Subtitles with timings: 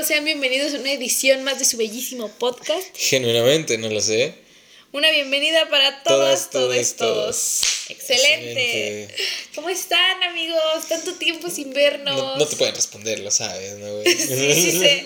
[0.00, 2.88] Sean bienvenidos a una edición más de su bellísimo podcast.
[2.96, 4.34] Genuinamente, no lo sé.
[4.92, 7.62] Una bienvenida para todas, todos, todos.
[7.88, 9.08] Excelente.
[9.54, 10.60] ¿Cómo están, amigos?
[10.86, 12.38] Tanto tiempo sin vernos.
[12.38, 14.14] No, te pueden responder, lo sabes, ¿no, güey?
[14.14, 15.02] sí, sí, sí.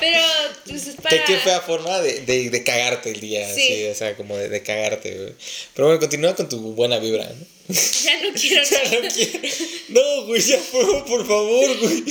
[0.00, 0.18] Pero,
[0.66, 1.26] pues es para.
[1.26, 3.84] Qué, fea forma de, de, de, cagarte el día, sí.
[3.88, 5.34] o sea, como de, de cagarte, güey.
[5.74, 7.46] Pero bueno, continúa con tu buena vibra, ¿no?
[7.68, 9.48] Ya no quiero ya No, quiero.
[9.88, 12.02] no, güey, ya, por, por favor, güey.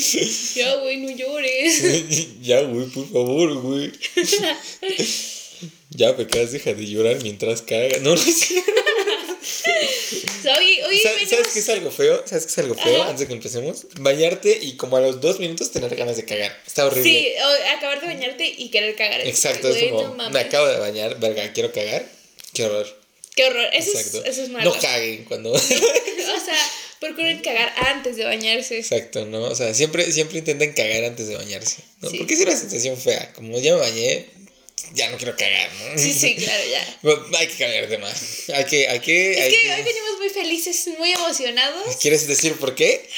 [0.53, 2.41] Ya, güey, no llores.
[2.43, 3.91] ya, güey, por favor, güey.
[5.89, 8.01] Ya, pecas, deja de llorar mientras cagas.
[8.01, 8.53] No, no es
[10.55, 12.23] oye, ¿Sabes, qué es algo feo?
[12.25, 13.03] ¿Sabes qué es algo feo?
[13.03, 13.85] Antes de que empecemos.
[13.99, 16.57] Bañarte y como a los dos minutos tener ganas de cagar.
[16.65, 17.09] Está horrible.
[17.09, 17.27] Sí,
[17.75, 19.21] acabar de bañarte y querer cagar.
[19.21, 22.05] Exacto, es como, me acabo de bañar, verga, quiero cagar.
[22.53, 22.87] Qué horror.
[23.35, 23.69] Qué horror.
[23.73, 24.73] Eso, es, eso es malo.
[24.73, 25.51] No caguen cuando...
[25.51, 28.79] o sea, procuren cagar antes de bañarse.
[28.79, 29.43] Exacto, ¿no?
[29.43, 31.83] O sea, siempre, siempre intenten cagar antes de bañarse.
[32.01, 32.09] ¿no?
[32.09, 33.33] Porque es una sensación fea.
[33.33, 34.25] Como ya me bañé,
[34.93, 35.97] ya no quiero cagar, ¿no?
[35.97, 36.99] Sí, sí, claro, ya.
[37.39, 38.49] hay que cagar de más.
[38.49, 39.31] Hay que, hay que.
[39.31, 41.95] Es que, hoy venimos muy felices, muy emocionados.
[41.97, 43.09] ¿Quieres decir por qué?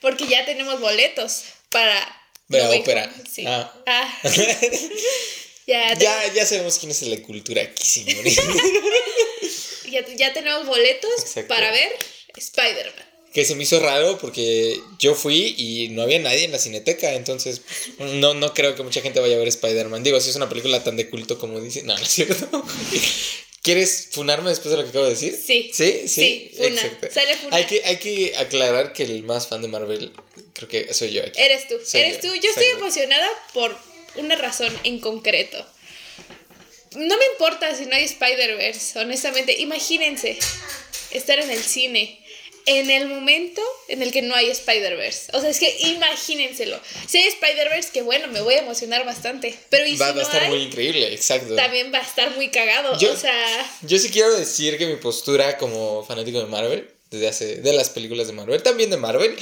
[0.00, 2.22] Porque ya tenemos boletos para.
[2.48, 3.12] la ópera.
[3.30, 3.44] Sí.
[3.46, 3.72] Ah.
[3.86, 4.20] ah.
[5.66, 8.24] ya, ya, ya sabemos quién es la cultura aquí, señor.
[9.90, 11.92] ya, ya tenemos boletos para ver
[12.36, 13.03] Spider-Man
[13.34, 17.14] que se me hizo raro porque yo fui y no había nadie en la cineteca,
[17.14, 17.62] entonces
[17.98, 20.04] no, no creo que mucha gente vaya a ver Spider-Man.
[20.04, 22.48] Digo, si es una película tan de culto como dice, no, no es cierto.
[23.62, 25.34] ¿Quieres funarme después de lo que acabo de decir?
[25.34, 25.70] Sí.
[25.74, 26.06] ¿Sí?
[26.06, 26.82] Sí, funa.
[27.10, 27.56] Sale funa.
[27.56, 30.12] Hay que, hay que aclarar que el más fan de Marvel
[30.52, 31.40] creo que soy yo aquí.
[31.40, 32.28] Eres tú, eres tú.
[32.36, 33.76] Yo estoy emocionada por
[34.14, 35.66] una razón en concreto.
[36.94, 39.60] No me importa si no hay Spider-Verse, honestamente.
[39.60, 40.38] Imagínense
[41.10, 42.23] estar en el cine
[42.66, 45.30] en el momento en el que no hay Spider-Verse.
[45.34, 46.80] O sea, es que imagínenselo.
[47.06, 49.54] Si hay Spider-Verse, que bueno, me voy a emocionar bastante.
[49.68, 51.54] Pero ¿y va, si va a estar muy increíble, exacto.
[51.54, 52.98] También va a estar muy cagado.
[52.98, 53.78] Yo, o sea.
[53.82, 57.56] Yo sí quiero decir que mi postura como fanático de Marvel, desde hace.
[57.56, 59.36] de las películas de Marvel, también de Marvel.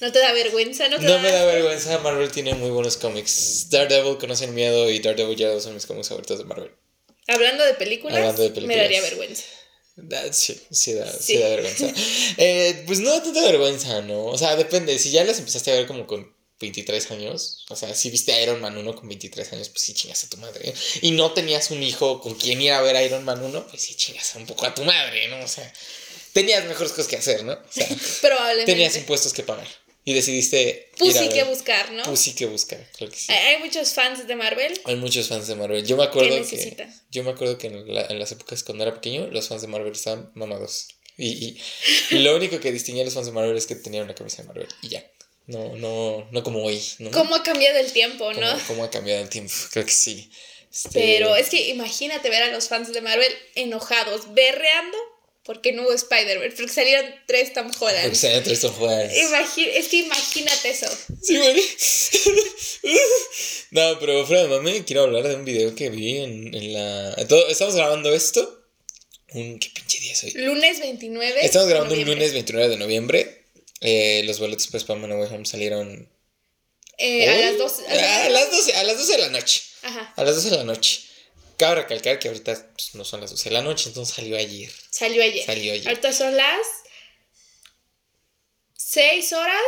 [0.00, 0.88] ¿No te da vergüenza?
[0.88, 1.98] No, te no me da vergüenza.
[2.00, 3.70] Marvel tiene muy buenos cómics.
[3.70, 6.70] Daredevil, Conocen Miedo y Daredevil ya son mis cómics favoritos de Marvel.
[7.28, 8.76] Hablando de películas, Hablando de películas.
[8.76, 9.44] me daría vergüenza.
[10.30, 11.38] Sí, sí da, sí.
[11.38, 11.86] da vergüenza.
[12.36, 14.26] Eh, pues no tanta vergüenza, ¿no?
[14.26, 14.98] O sea, depende.
[14.98, 18.42] Si ya las empezaste a ver como con 23 años, o sea, si viste a
[18.42, 20.74] Iron Man 1 con 23 años, pues sí chingas a tu madre.
[21.00, 23.82] Y no tenías un hijo con quien ir a ver a Iron Man 1, pues
[23.82, 25.42] sí chingas un poco a tu madre, ¿no?
[25.42, 25.70] O sea,
[26.32, 27.52] tenías mejores cosas que hacer, ¿no?
[27.52, 27.88] O sea,
[28.20, 28.72] Probablemente.
[28.72, 29.68] Tenías impuestos que pagar.
[30.08, 30.88] Y decidiste.
[30.96, 32.04] Pussy que buscar, ¿no?
[32.04, 33.32] Pussy que buscar, creo que sí.
[33.32, 34.80] Hay muchos fans de Marvel.
[34.84, 35.84] Hay muchos fans de Marvel.
[35.84, 36.76] Yo me acuerdo que.
[37.10, 39.90] Yo me acuerdo que en, en, las épocas cuando era pequeño, los fans de Marvel
[39.90, 40.86] estaban mamados.
[41.18, 41.58] Y,
[42.12, 44.42] y, lo único que distinguía a los fans de Marvel es que tenían una camisa
[44.42, 44.68] de Marvel.
[44.80, 45.04] Y ya.
[45.46, 46.80] No, no, no como hoy.
[47.00, 47.10] ¿no?
[47.10, 48.46] ¿Cómo ha cambiado el tiempo, no?
[48.68, 49.52] ¿Cómo ha cambiado el tiempo?
[49.72, 50.30] Creo que sí.
[50.72, 50.90] Este...
[50.92, 54.98] Pero es que imagínate ver a los fans de Marvel enojados, berreando
[55.46, 58.02] porque no hubo Spider-Verse, porque salieron tres Tom Holland.
[58.02, 59.12] Porque salieron tres Tom Holland.
[59.12, 60.88] es que imagínate eso.
[61.22, 61.62] Sí, güey.
[63.70, 67.14] no, pero fuera de mami, quiero hablar de un video que vi en, en la...
[67.48, 68.64] estamos grabando esto.
[69.34, 70.32] Un, ¿Qué pinche día es hoy?
[70.32, 71.38] Lunes 29.
[71.40, 73.44] Estamos grabando un lunes 29 de noviembre.
[73.80, 76.08] Eh, los boletos pues para Man Away Home salieron...
[76.98, 77.86] Eh, a las 12.
[77.86, 79.62] A, las 12, a las 12 de la noche.
[79.82, 80.12] Ajá.
[80.16, 81.05] A las 12 de la noche.
[81.56, 84.70] Cabe recalcar que ahorita pues, no son las 12 de la noche, entonces salió ayer.
[84.90, 85.44] Salió ayer.
[85.44, 85.88] Salió ayer.
[85.88, 86.66] Ahorita son las
[88.74, 89.62] 6 horas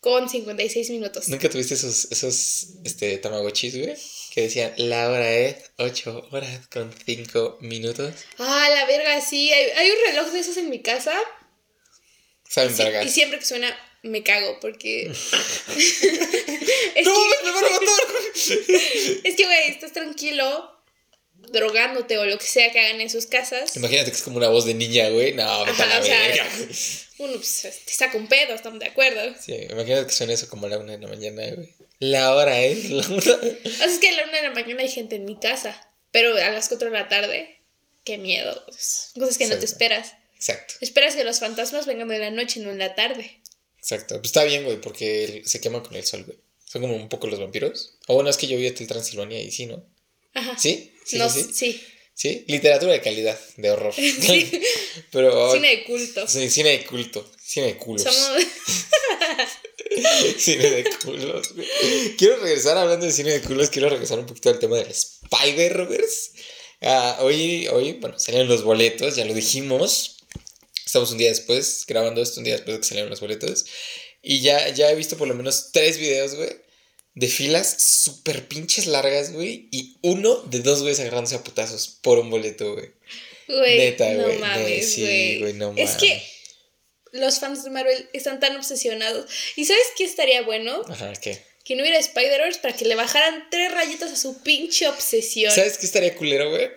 [0.00, 1.28] con 56 minutos.
[1.28, 3.96] ¿Nunca tuviste esos, esos este, tamagotchis, güey?
[4.32, 8.14] Que decían, la hora es 8 horas con 5 minutos.
[8.38, 9.52] Ah, la verga, sí.
[9.52, 11.18] Hay, un reloj de esos en mi casa.
[12.48, 15.06] Saben y, y siempre que suena, me cago porque.
[17.04, 18.04] ¡No, me van a matar!
[19.24, 20.75] es que, güey, estás tranquilo
[21.52, 23.76] drogándote o lo que sea que hagan en sus casas.
[23.76, 25.32] Imagínate que es como una voz de niña, güey.
[25.34, 26.46] No, vete a la verga.
[27.18, 29.34] Uno pues, te saca un pedo, estamos de acuerdo.
[29.40, 31.74] Sí, imagínate que suena eso como a la una de la mañana, güey.
[31.98, 33.18] La hora es la una.
[33.18, 36.50] Es que a la una de la mañana hay gente en mi casa, pero a
[36.50, 37.60] las cuatro de la tarde,
[38.04, 38.64] qué miedo.
[38.66, 40.14] Cosas que no te esperas.
[40.34, 40.74] Exacto.
[40.80, 43.40] Esperas que los fantasmas vengan en la noche, no en la tarde.
[43.78, 44.16] Exacto.
[44.16, 46.38] Pues está bien, güey, porque se quema con el sol, güey.
[46.64, 47.94] Son como un poco los vampiros.
[48.08, 49.84] O bueno, es que yo vi a Transilvania y sí, ¿no?
[50.36, 50.58] Ajá.
[50.58, 50.92] ¿Sí?
[51.04, 51.18] ¿Sí?
[51.52, 51.80] Sí.
[52.14, 52.44] sí.
[52.46, 53.94] Literatura de calidad, de horror.
[53.96, 54.50] Sí.
[55.10, 56.28] Pero, cine de culto.
[56.28, 57.30] Sí, cine de culto.
[57.42, 58.02] Cine de culos.
[58.02, 58.42] Somos...
[60.38, 61.48] cine de culos.
[62.18, 63.70] Quiero regresar hablando de cine de culos.
[63.70, 66.30] Quiero regresar un poquito al tema del Spider-Verse.
[66.82, 70.18] Uh, hoy, hoy, bueno, salieron los boletos, ya lo dijimos.
[70.84, 73.64] Estamos un día después, grabando esto un día después de que salieron los boletos.
[74.22, 76.50] Y ya, ya he visto por lo menos tres videos, güey,
[77.16, 82.18] de filas súper pinches largas, güey, y uno de dos güeyes agarrándose a putazos por
[82.18, 82.90] un boleto, güey.
[83.48, 84.38] Güey, Neta, no güey.
[84.38, 85.90] Mames, sí, güey, no mames.
[85.90, 86.22] Es que
[87.12, 89.30] los fans de Marvel están tan obsesionados.
[89.56, 90.82] ¿Y sabes qué estaría bueno?
[90.88, 91.42] Ajá, ¿qué?
[91.64, 95.50] Que no hubiera Spider-Verse para que le bajaran tres rayitas a su pinche obsesión.
[95.50, 96.68] ¿Sabes qué estaría culero, güey?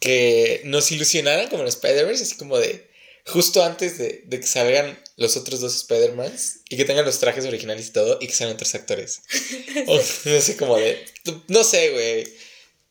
[0.00, 2.88] Que nos ilusionaran como en Spider-Verse, así como de
[3.26, 7.44] justo antes de, de, que salgan los otros dos Spider-Mans y que tengan los trajes
[7.44, 9.20] originales y todo y que sean otros actores.
[10.24, 11.04] no sé, como de.
[11.48, 12.26] No sé, güey.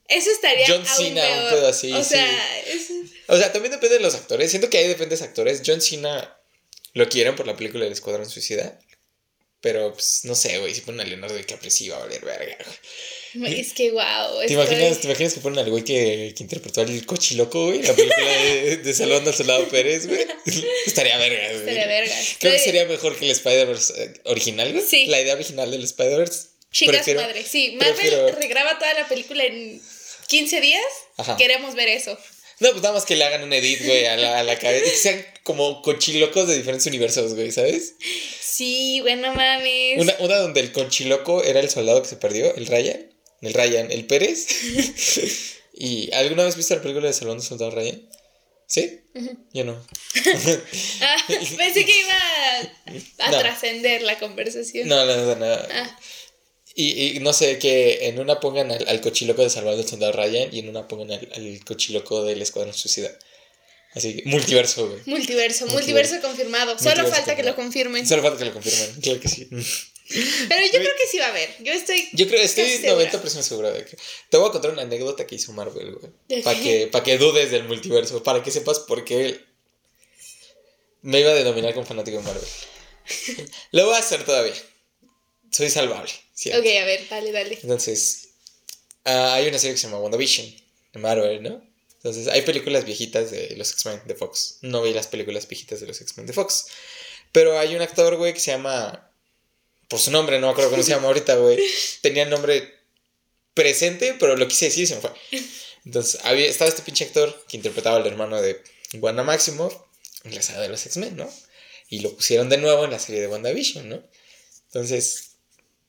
[0.07, 0.67] Eso estaría.
[0.67, 1.91] John Cena, un pedo así.
[1.91, 2.63] O sea,
[3.27, 4.51] o sea, también depende de los actores.
[4.51, 5.63] Siento que ahí depende de los actores.
[5.65, 6.37] John Cena
[6.93, 8.79] lo quieren por la película del Escuadrón Suicida.
[9.59, 12.57] Pero, pues, no sé, güey, si ponen a Leonardo DiCaprio sí va a valer verga.
[13.33, 14.45] Es que, wow.
[14.47, 17.83] ¿Te, imaginas, ¿Te imaginas que ponen al güey que, que interpretó al cochiloco, güey?
[17.83, 20.25] La película de, de Salvando al Soldado Pérez, güey.
[20.85, 21.59] Estaría verga, güey.
[21.59, 22.15] Estaría verga.
[22.39, 24.83] Creo que sería mejor que el Spider-Verse eh, original, güey.
[24.85, 25.05] Sí.
[25.05, 26.47] La idea original del Spider-Verse.
[26.71, 27.77] Chicas madre, sí.
[27.79, 29.81] Marvel regraba toda la película en
[30.27, 30.83] 15 días.
[31.17, 31.37] Ajá.
[31.37, 32.17] Queremos ver eso.
[32.59, 34.85] No, pues nada más que le hagan un edit, güey, a la, a la cabeza.
[34.85, 37.95] Y que sean como cochilocos de diferentes universos, güey, ¿sabes?
[38.41, 39.97] Sí, bueno, mames.
[39.97, 43.09] Una, una donde el conchiloco era el soldado que se perdió, el Ryan.
[43.41, 44.47] El Ryan, el Pérez.
[45.73, 48.01] ¿Y alguna vez viste la película de Salón de Soldado Ryan?
[48.67, 49.01] ¿Sí?
[49.51, 49.73] Yo no.
[51.01, 51.15] ah,
[51.57, 54.87] pensé que iba a, trascender la conversación.
[54.87, 55.45] No, no, no, no.
[55.45, 55.99] Ah.
[56.75, 60.49] Y, y, no sé, que en una pongan al, cochiloco de Salvador del Soldado Ryan
[60.53, 63.09] y en una pongan al, al cochiloco del Escuadrón Suicida.
[63.95, 65.01] Así que, multiverso, güey.
[65.07, 66.77] Multiverso, multiverso, confirmado.
[66.77, 68.07] Solo falta que lo confirmen.
[68.07, 69.49] Solo falta que lo confirmen, claro que sí.
[70.09, 71.55] Pero yo creo que sí va a haber.
[71.59, 72.09] Yo estoy.
[72.13, 73.97] Yo creo, estoy 90% segura de que.
[74.29, 76.41] Te voy a contar una anécdota que hizo Marvel, güey.
[76.43, 78.23] Para que, para que dudes del multiverso.
[78.23, 79.39] Para que sepas por qué
[81.01, 82.47] me iba a denominar como fanático de Marvel.
[83.71, 84.55] lo voy a hacer todavía.
[85.51, 86.11] Soy salvable.
[86.47, 87.59] Ok, a ver, dale, dale.
[87.61, 88.29] Entonces,
[89.05, 90.47] uh, hay una serie que se llama WandaVision
[90.93, 91.69] de Marvel, ¿no?
[91.95, 94.59] Entonces, hay películas viejitas de los X-Men de Fox.
[94.61, 96.67] No vi las películas viejitas de los X-Men de Fox.
[97.33, 99.08] Pero hay un actor, güey, que se llama.
[99.89, 101.59] Por su nombre, no me acuerdo cómo se llama ahorita, güey.
[102.01, 102.79] Tenía el nombre
[103.53, 105.11] presente, pero lo quise decir y se me fue.
[105.83, 108.63] Entonces, había, estaba este pinche actor que interpretaba al hermano de
[108.93, 109.75] Wanda Maximoff
[110.23, 111.29] en la saga de los X-Men, ¿no?
[111.89, 114.03] Y lo pusieron de nuevo en la serie de WandaVision, ¿no?
[114.67, 115.31] Entonces,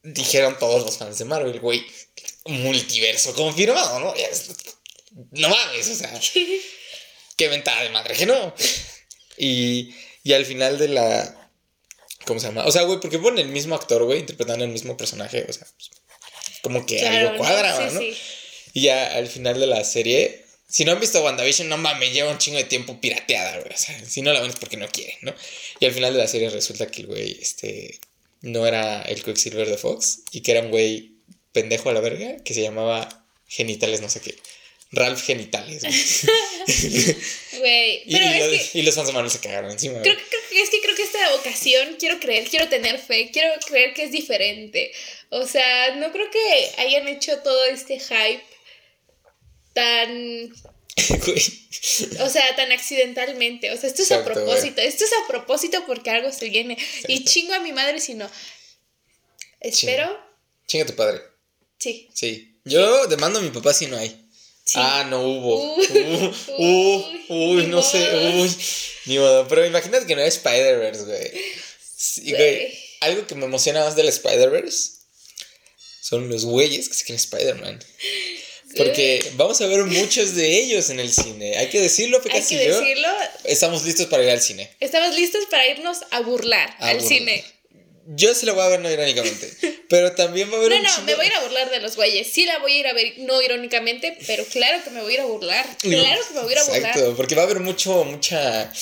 [0.02, 1.84] dijeron todos los fans de Marvel, güey,
[2.46, 4.14] multiverso confirmado, ¿no?
[5.32, 6.20] no mames, o sea,
[7.36, 8.54] qué ventaja de madre que no.
[9.36, 11.39] Y, y al final de la.
[12.26, 12.64] ¿Cómo se llama?
[12.66, 15.66] O sea, güey, porque ponen el mismo actor, güey, interpretando el mismo personaje, o sea,
[15.76, 15.90] pues,
[16.62, 18.00] como que algo cuadra, ¿no?
[18.72, 22.30] Y ya al final de la serie, si no han visto WandaVision, no mames, lleva
[22.30, 23.72] un chingo de tiempo pirateada, güey.
[23.72, 25.34] O sea, si no la ven es porque no quieren, ¿no?
[25.80, 27.98] Y al final de la serie resulta que el güey, este,
[28.42, 31.14] no era el Quicksilver de Fox y que era un güey
[31.52, 34.36] pendejo a la verga que se llamaba Genitales, no sé qué.
[34.92, 35.82] Ralph Genitales.
[37.58, 38.02] Güey.
[38.06, 40.02] y, los, y los fans se cagaron encima.
[40.02, 43.94] Creo, creo, es que creo que esta ocasión quiero creer, quiero tener fe, quiero creer
[43.94, 44.92] que es diferente.
[45.28, 48.42] O sea, no creo que hayan hecho todo este hype
[49.72, 50.52] tan
[52.20, 53.70] o sea, tan accidentalmente.
[53.70, 54.80] O sea, esto es a propósito.
[54.80, 56.76] Esto es a propósito porque algo se viene.
[57.08, 58.28] Y chingo a mi madre si no.
[59.60, 60.18] Espero.
[60.66, 61.20] Chinga a tu padre.
[61.78, 62.08] Sí.
[62.12, 62.60] Sí.
[62.64, 64.29] Yo demando a mi papá si no hay.
[64.74, 65.74] Ah, no hubo.
[65.76, 67.98] Uy, uy, no sé.
[68.34, 68.54] Uy,
[69.06, 69.46] ni modo.
[69.48, 72.32] Pero imagínate que no es Spider-Verse, güey.
[72.32, 72.78] güey.
[73.00, 74.90] Algo que me emociona más del Spider-Verse
[76.02, 77.84] son los güeyes que se quieren Spider-Man.
[78.76, 81.56] Porque vamos a ver muchos de ellos en el cine.
[81.56, 83.08] Hay que decirlo, Hay que decirlo.
[83.44, 84.70] Estamos listos para ir al cine.
[84.78, 87.44] Estamos listos para irnos a burlar al cine.
[88.06, 89.50] Yo sí la voy a ver no irónicamente.
[89.88, 91.96] pero también va a haber no, No, me voy a ir a burlar de los
[91.96, 92.26] güeyes.
[92.26, 95.14] Sí la voy a ir a ver no irónicamente, pero claro que me voy a
[95.14, 95.66] ir a burlar.
[95.78, 96.78] Claro que me voy a ir a burlar.
[96.78, 98.72] Exacto, porque va a haber mucho, mucha.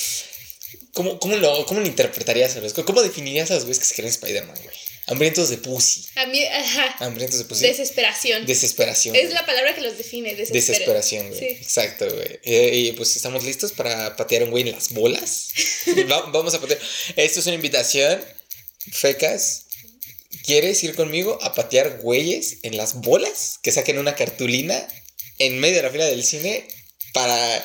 [0.93, 3.95] ¿Cómo, cómo, lo, cómo lo interpretarías a los ¿Cómo definirías a los güeyes que se
[3.95, 4.75] quieren Spider-Man, güey?
[5.09, 6.05] Hambrientos de pussy.
[6.15, 6.95] ajá.
[6.99, 7.65] Hambrientos de pussy.
[7.65, 8.45] Desesperación.
[8.45, 9.15] Desesperación.
[9.15, 11.29] Es la palabra que los define, desesperación.
[11.29, 11.53] güey.
[11.53, 12.39] Exacto, güey.
[12.43, 15.49] Eh, y pues estamos listos para patear un güey en las bolas.
[16.31, 16.79] vamos a patear.
[17.15, 18.23] Esto es una invitación.
[18.91, 19.65] Fecas,
[20.43, 23.59] ¿quieres ir conmigo a patear güeyes en las bolas?
[23.61, 24.87] Que saquen una cartulina
[25.37, 26.67] en medio de la fila del cine
[27.13, 27.63] para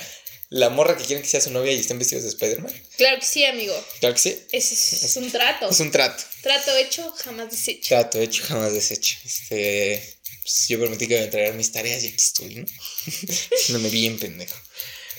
[0.50, 2.72] la morra que quieren que sea su novia y estén vestidos de Spider-Man?
[2.96, 3.74] Claro que sí, amigo.
[4.00, 4.40] Claro que sí.
[4.52, 5.68] Es, un trato.
[5.68, 6.22] Es un trato.
[6.42, 7.88] Trato hecho, jamás deshecho.
[7.88, 9.16] Trato hecho, jamás deshecho.
[9.24, 12.66] Este, pues, yo prometí que iba a entregar mis tareas y aquí estoy, ¿no?
[13.70, 14.56] no me bien pendejo.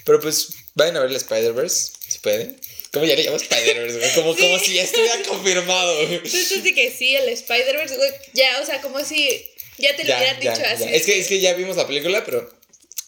[0.05, 2.59] Pero pues, vayan a ver la Spider-Verse, si pueden.
[2.95, 5.99] ¿Cómo ya le llamo Spider-Verse, Como, como si ya estuviera confirmado.
[5.99, 8.09] Entonces, de que sí, el Spider-Verse, güey.
[8.33, 9.27] Ya, o sea, como si
[9.77, 10.85] ya te lo hubieran dicho así.
[10.89, 12.49] Es, que, es que ya vimos la película, pero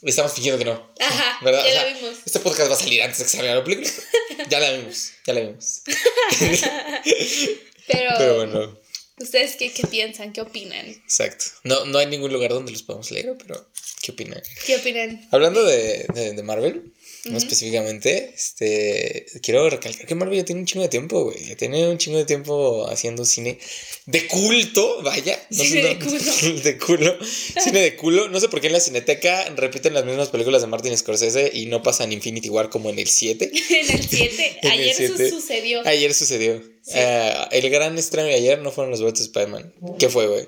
[0.01, 0.91] estamos fingiendo que no.
[0.99, 1.39] Ajá.
[1.45, 1.65] ¿Verdad?
[1.65, 2.17] Ya la vimos.
[2.25, 3.89] Este podcast va a salir antes de que salga la película.
[4.49, 5.81] ya la vimos, ya la vimos.
[7.87, 8.77] pero, pero bueno.
[9.19, 10.33] ¿Ustedes qué, qué, piensan?
[10.33, 10.85] ¿Qué opinan?
[10.85, 11.45] Exacto.
[11.63, 13.65] No, no hay ningún lugar donde los podamos leer, pero
[14.01, 14.43] ¿qué opinan?
[14.65, 15.25] ¿Qué opinan?
[15.31, 16.91] Hablando de, de, de Marvel,
[17.29, 21.45] no específicamente, este, quiero recalcar que Marvel ya tiene un chingo de tiempo, güey.
[21.45, 23.57] Ya tiene un chingo de tiempo haciendo cine
[24.05, 25.39] de culto, vaya.
[25.49, 26.61] cine de culo.
[26.63, 27.17] de culo.
[27.63, 28.29] Cine de culo.
[28.29, 31.65] No sé por qué en la cineteca repiten las mismas películas de Martin Scorsese y
[31.67, 33.51] no pasan Infinity War como en el 7.
[33.69, 34.59] en el 7.
[34.63, 35.81] Ayer sucedió.
[35.85, 36.63] Ayer sucedió.
[36.93, 39.73] Eh, el gran estreno de ayer no fueron los bots de Spider-Man.
[39.99, 40.47] ¿Qué fue, güey?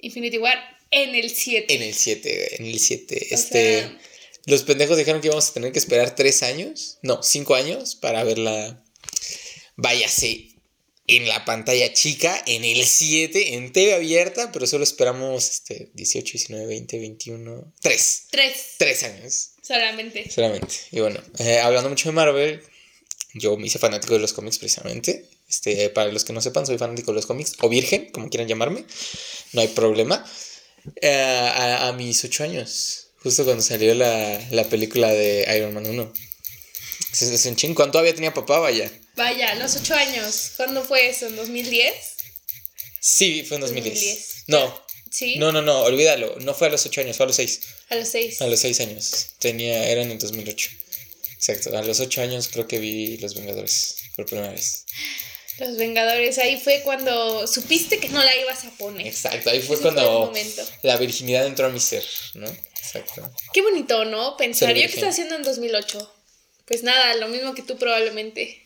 [0.00, 0.58] Infinity War
[0.90, 1.74] en el 7.
[1.74, 2.48] En el 7, güey.
[2.58, 3.26] En el 7.
[3.30, 3.98] Este.
[4.48, 8.24] Los pendejos dijeron que íbamos a tener que esperar tres años, no, cinco años para
[8.24, 8.82] verla.
[9.76, 10.54] Váyase
[11.06, 16.32] en la pantalla chica, en el 7, en TV abierta, pero solo esperamos este, 18,
[16.32, 18.22] 19, 20, 21, 3.
[18.30, 18.52] 3.
[18.78, 19.50] 3 años.
[19.60, 20.30] Solamente.
[20.30, 20.76] Solamente.
[20.92, 22.62] Y bueno, eh, hablando mucho de Marvel,
[23.34, 25.28] yo me hice fanático de los cómics precisamente.
[25.46, 28.48] Este, para los que no sepan, soy fanático de los cómics, o virgen, como quieran
[28.48, 28.86] llamarme,
[29.52, 30.24] no hay problema.
[31.02, 36.12] Eh, a, a mis 8 años Justo cuando salió la, película de Iron Man 1.
[37.20, 37.74] Es, un ching.
[37.74, 38.58] ¿Cuánto todavía tenía papá?
[38.60, 38.90] Vaya.
[39.16, 40.52] Vaya, los ocho años.
[40.56, 41.26] ¿Cuándo fue eso?
[41.26, 41.94] ¿En 2010?
[43.00, 44.44] Sí, fue en 2010.
[44.46, 44.88] No.
[45.10, 45.36] ¿Sí?
[45.36, 46.36] No, no, no, olvídalo.
[46.40, 47.60] No fue a los ocho años, fue a los seis.
[47.88, 48.40] A los seis.
[48.40, 49.28] A los seis años.
[49.38, 50.70] Tenía, eran en 2008.
[51.34, 51.76] Exacto.
[51.76, 54.84] A los ocho años creo que vi Los Vengadores por primera vez.
[55.58, 59.06] Los Vengadores, ahí fue cuando supiste que no la ibas a poner.
[59.06, 60.32] Exacto, ahí fue cuando
[60.82, 62.46] la virginidad entró a mi ser, ¿no?
[62.94, 63.30] Exacto.
[63.52, 64.36] Qué bonito, ¿no?
[64.36, 66.14] Pensar, ¿yo qué estaba haciendo en 2008?
[66.64, 68.64] Pues nada, lo mismo que tú probablemente.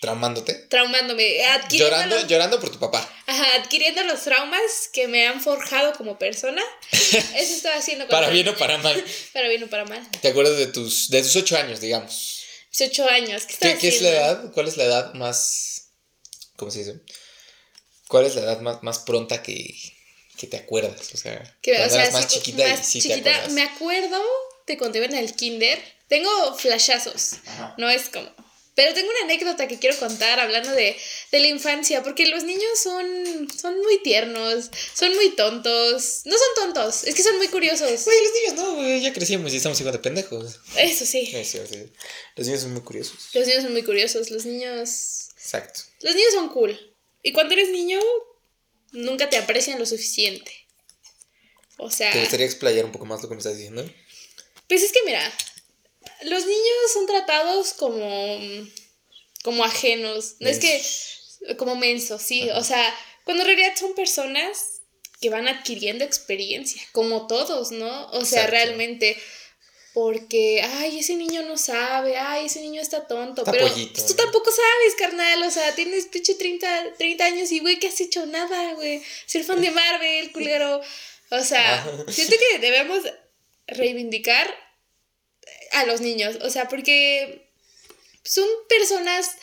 [0.00, 0.54] ¿Traumándote?
[0.54, 1.38] Traumándome.
[1.70, 3.06] Llorando, llorando por tu papá.
[3.26, 6.62] Ajá, adquiriendo los traumas que me han forjado como persona.
[6.92, 8.08] Eso estaba haciendo.
[8.08, 9.04] para bien o para mal.
[9.34, 10.08] para bien o para mal.
[10.22, 12.44] ¿Te acuerdas de tus, de tus ocho años, digamos?
[12.70, 13.44] Mis ocho años.
[13.44, 14.52] ¿Qué, ¿Qué, es la edad?
[14.52, 15.90] ¿Cuál es la edad más...
[16.56, 17.00] ¿Cómo se dice?
[18.08, 19.74] ¿Cuál es la edad más, más pronta que,
[20.40, 23.52] que te acuerdas, o sea, que, cuando eras más chiquita y sí te acuerdas.
[23.52, 24.22] Me acuerdo
[24.66, 25.78] de cuando iba en el kinder,
[26.08, 27.32] tengo flashazos,
[27.76, 28.30] no es como...
[28.74, 30.96] Pero tengo una anécdota que quiero contar hablando de,
[31.32, 36.22] de, la infancia, porque los niños son, son muy tiernos, son muy tontos.
[36.24, 38.04] No son tontos, es que son muy curiosos.
[38.04, 40.60] Güey, los niños no, güey, ya crecimos y estamos igual de pendejos.
[40.76, 41.30] Eso sí.
[42.36, 43.28] Los niños son muy curiosos.
[43.34, 45.28] Los niños son muy curiosos, los niños...
[45.36, 45.80] Exacto.
[46.00, 46.96] Los niños son cool.
[47.22, 48.00] Y cuando eres niño,
[48.92, 50.52] nunca te aprecian lo suficiente.
[51.78, 52.12] O sea...
[52.12, 53.88] ¿Te gustaría explayar un poco más lo que me estás diciendo?
[54.68, 55.22] Pues es que mira,
[56.22, 58.38] los niños son tratados como,
[59.42, 60.36] como ajenos.
[60.40, 60.82] No es que
[61.56, 62.48] como mensos, sí.
[62.50, 62.94] O sea,
[63.24, 64.80] cuando en realidad son personas
[65.20, 68.10] que van adquiriendo experiencia, como todos, ¿no?
[68.10, 69.16] O sea, realmente
[70.00, 74.50] porque, ay, ese niño no sabe, ay, ese niño está tonto, pero pues, tú tampoco
[74.50, 78.72] sabes, carnal, o sea, tienes pinche 30, 30 años y, güey, que has hecho nada,
[78.72, 80.80] güey, ser fan de Marvel, culero,
[81.28, 83.02] o sea, siento que debemos
[83.66, 84.48] reivindicar
[85.72, 87.50] a los niños, o sea, porque
[88.24, 89.36] son personas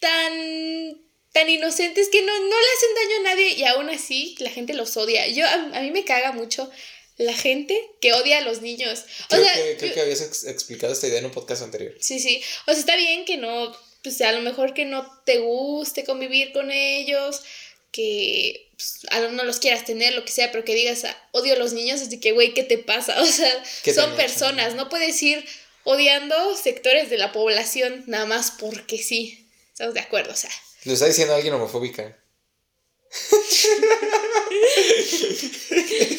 [0.00, 4.48] tan tan inocentes que no, no le hacen daño a nadie y aún así la
[4.48, 5.26] gente los odia.
[5.26, 6.70] Yo, a mí me caga mucho
[7.18, 9.04] la gente que odia a los niños.
[9.28, 11.94] Creo, que, creo que habías explicado esta idea en un podcast anterior.
[12.00, 12.42] Sí, sí.
[12.66, 16.52] O sea, está bien que no, pues a lo mejor que no te guste convivir
[16.52, 17.42] con ellos,
[17.90, 21.28] que pues, a lo no los quieras tener, lo que sea, pero que digas, ah,
[21.32, 23.20] odio a los niños, así que, güey, ¿qué te pasa?
[23.22, 23.50] O sea,
[23.94, 25.44] son personas, no puedes ir
[25.84, 29.48] odiando sectores de la población nada más porque sí.
[29.72, 30.50] Estamos de acuerdo, o sea.
[30.84, 32.16] Lo está diciendo alguien homofóbica.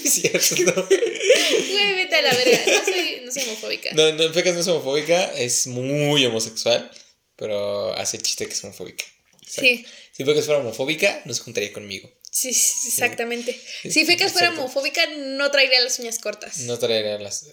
[0.06, 0.88] Cierto, ¿no?
[0.88, 2.60] Güey, vete a la verga.
[2.66, 3.94] No soy, no soy homofóbica.
[3.94, 6.92] No, no, no es homofóbica, es muy homosexual,
[7.36, 9.06] pero hace chiste que es homofóbica.
[9.48, 9.86] Sí.
[10.12, 12.12] Si Fecas fuera homofóbica, no se juntaría conmigo.
[12.32, 13.60] Sí, sí exactamente.
[13.90, 16.60] Si Fecas fuera homofóbica, no traería las uñas cortas.
[16.60, 17.46] No traería las.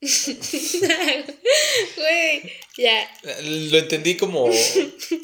[1.96, 3.10] Güey, ya.
[3.42, 4.50] Lo entendí como.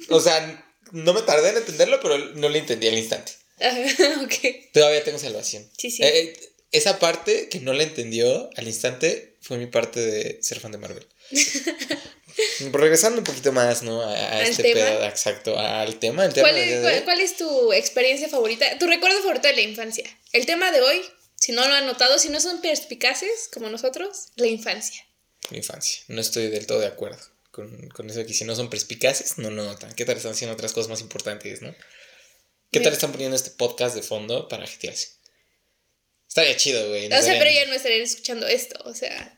[0.08, 3.32] O sea, no me tardé en entenderlo, pero no lo entendí al instante.
[4.24, 4.72] ok.
[4.72, 5.68] Todavía tengo salvación.
[5.76, 6.02] Sí, sí.
[6.02, 10.60] Eh, eh, esa parte que no la entendió al instante fue mi parte de ser
[10.60, 11.06] fan de Marvel.
[12.72, 14.02] Regresando un poquito más, ¿no?
[14.02, 16.24] A, este pedo, exacto, al tema.
[16.24, 20.04] El tema ¿Cuál, es, ¿Cuál, es tu experiencia favorita, tu recuerdo favorito de la infancia?
[20.32, 21.00] El tema de hoy,
[21.34, 25.04] si no lo han notado, si no son perspicaces como nosotros, la infancia.
[25.50, 26.02] La infancia.
[26.08, 27.18] No estoy del todo de acuerdo
[27.50, 29.92] con, con eso que si no son perspicaces, no lo notan.
[29.94, 31.74] ¿Qué tal están haciendo otras cosas más importantes, no?
[32.70, 35.08] ¿Qué tal están poniendo este podcast de fondo para jetearse?
[36.28, 37.06] Estaría chido, güey.
[37.06, 39.36] O sea, pero ya no estarían escuchando esto, o sea.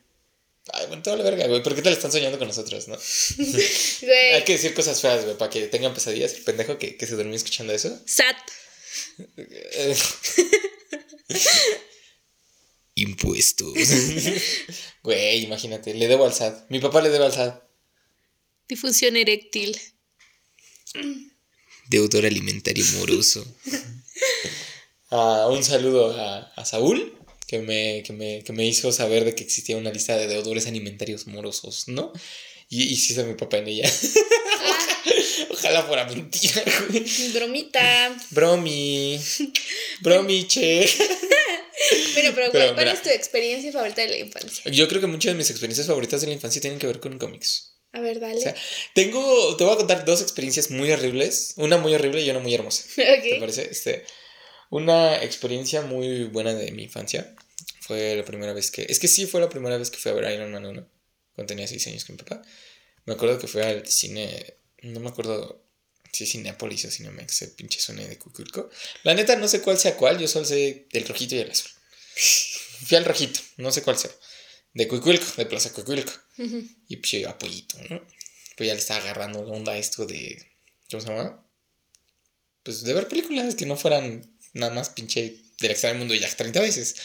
[0.73, 1.63] Ay, bueno, toda la verga, güey.
[1.63, 2.95] ¿Por qué te la están soñando con nosotros, no?
[4.35, 6.35] Hay que decir cosas feas, güey, para que tengan pesadillas.
[6.35, 7.99] El pendejo que, que se durmió escuchando eso.
[8.07, 8.37] Sat.
[12.95, 13.73] Impuestos.
[15.03, 16.71] Güey, imagínate, le debo al SAT.
[16.71, 17.61] Mi papá le debe al SAT.
[18.69, 19.77] Difusión eréctil.
[21.89, 23.45] Deudor alimentario moroso.
[25.15, 27.13] Ah, un saludo a, Saúl,
[27.47, 30.67] que me, que, me, que me, hizo saber de que existía una lista de deudores
[30.67, 32.15] alimentarios morosos, ¿no?
[32.71, 33.93] Y, y sí mi papá en ella.
[35.51, 37.05] Ojalá fuera mentira, güey.
[37.35, 38.17] Bromita.
[38.31, 39.21] Bromi.
[40.01, 40.89] Bromiche.
[42.15, 44.71] Pero, pero, ¿cuál, es tu experiencia favorita de la infancia?
[44.71, 47.19] Yo creo que muchas de mis experiencias favoritas de la infancia tienen que ver con
[47.19, 47.72] cómics.
[47.93, 48.39] A ver, dale.
[48.39, 48.55] O sea,
[48.95, 51.55] tengo, te voy a contar dos experiencias muy horribles.
[51.57, 52.85] Una muy horrible y una muy hermosa.
[52.97, 53.69] ¿Te parece?
[53.71, 54.05] Este,
[54.71, 57.35] una experiencia muy buena de mi infancia
[57.81, 58.87] fue la primera vez que...
[58.89, 60.89] Es que sí fue la primera vez que fui a ver Iron Man 1,
[61.35, 62.43] cuando tenía 6 años con mi papá.
[63.05, 65.63] Me acuerdo que fue al cine, no me acuerdo
[66.13, 68.71] si es Cinepolis o Cinemex, el pinche suene de Cuculco.
[69.03, 71.71] La neta no sé cuál sea cuál, yo solo sé del rojito y el azul.
[72.87, 74.11] Fui al rojito, no sé cuál sea.
[74.75, 76.13] De Cuicuilco, de Plaza Cuicuilco.
[76.89, 78.05] Y pues yo apoyito, ¿no?
[78.57, 80.47] Pues ya le estaba agarrando la onda a esto de.
[80.91, 81.47] ¿Cómo se llama?
[82.63, 86.61] Pues de ver películas que no fueran nada más pinche del extraño mundo ya 30
[86.61, 86.97] veces.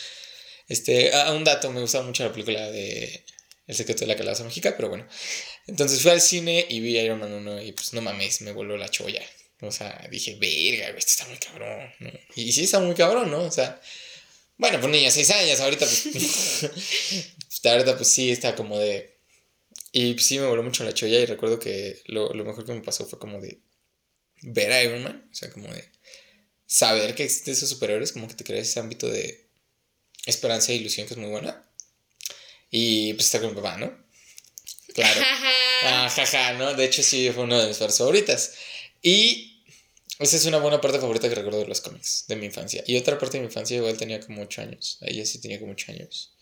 [0.68, 3.24] Este, a un dato, me gusta mucho la película de
[3.68, 5.08] El secreto de la calabaza mágica, pero bueno.
[5.68, 8.78] Entonces fui al cine y vi Iron Man 1 y pues no mames, me voló
[8.78, 9.24] la cholla.
[9.62, 12.12] O sea, dije, verga, esto está muy cabrón, ¿no?
[12.36, 13.42] Y sí está muy cabrón, ¿no?
[13.42, 13.82] O sea,
[14.58, 16.70] bueno, pues niña, 6 años, ahorita pues.
[17.66, 19.17] ahorita pues sí, está como de.
[20.00, 22.72] Y pues, sí me voló mucho la cholla y recuerdo que lo, lo mejor que
[22.72, 23.62] me pasó fue como de
[24.44, 25.89] ver a Iron Man, o sea, como de
[26.68, 29.50] saber que existen esos superhéroes, como que te creas ese ámbito de
[30.27, 31.68] esperanza e ilusión que es muy buena.
[32.69, 33.91] Y pues estar con mi papá, ¿no?
[34.93, 35.19] Claro.
[35.86, 36.76] ah, jaja, ¿no?
[36.76, 38.54] De hecho sí fue una de mis partes favoritas.
[39.02, 39.63] Y
[40.19, 42.84] esa es una buena parte favorita que recuerdo de los cómics de mi infancia.
[42.86, 45.00] Y otra parte de mi infancia igual tenía como 8 años.
[45.02, 46.36] Ella sí tenía como 8 años.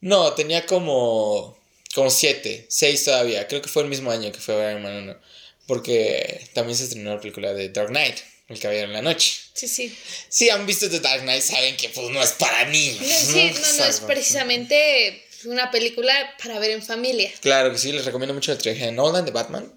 [0.00, 1.59] No, tenía como
[1.94, 3.46] como 7, 6 todavía.
[3.48, 5.20] Creo que fue el mismo año que fue Iron Man 1.
[5.66, 8.16] Porque también se estrenó la película de Dark Knight.
[8.48, 9.38] El Caballero en la Noche.
[9.54, 9.96] Sí, sí.
[10.28, 13.00] Si han visto The Dark Knight, saben que pues no es para niños.
[13.00, 17.30] No, sí, no, no, es precisamente una película para ver en familia.
[17.40, 19.72] Claro que sí, les recomiendo mucho la trilogía de Nolan de Batman.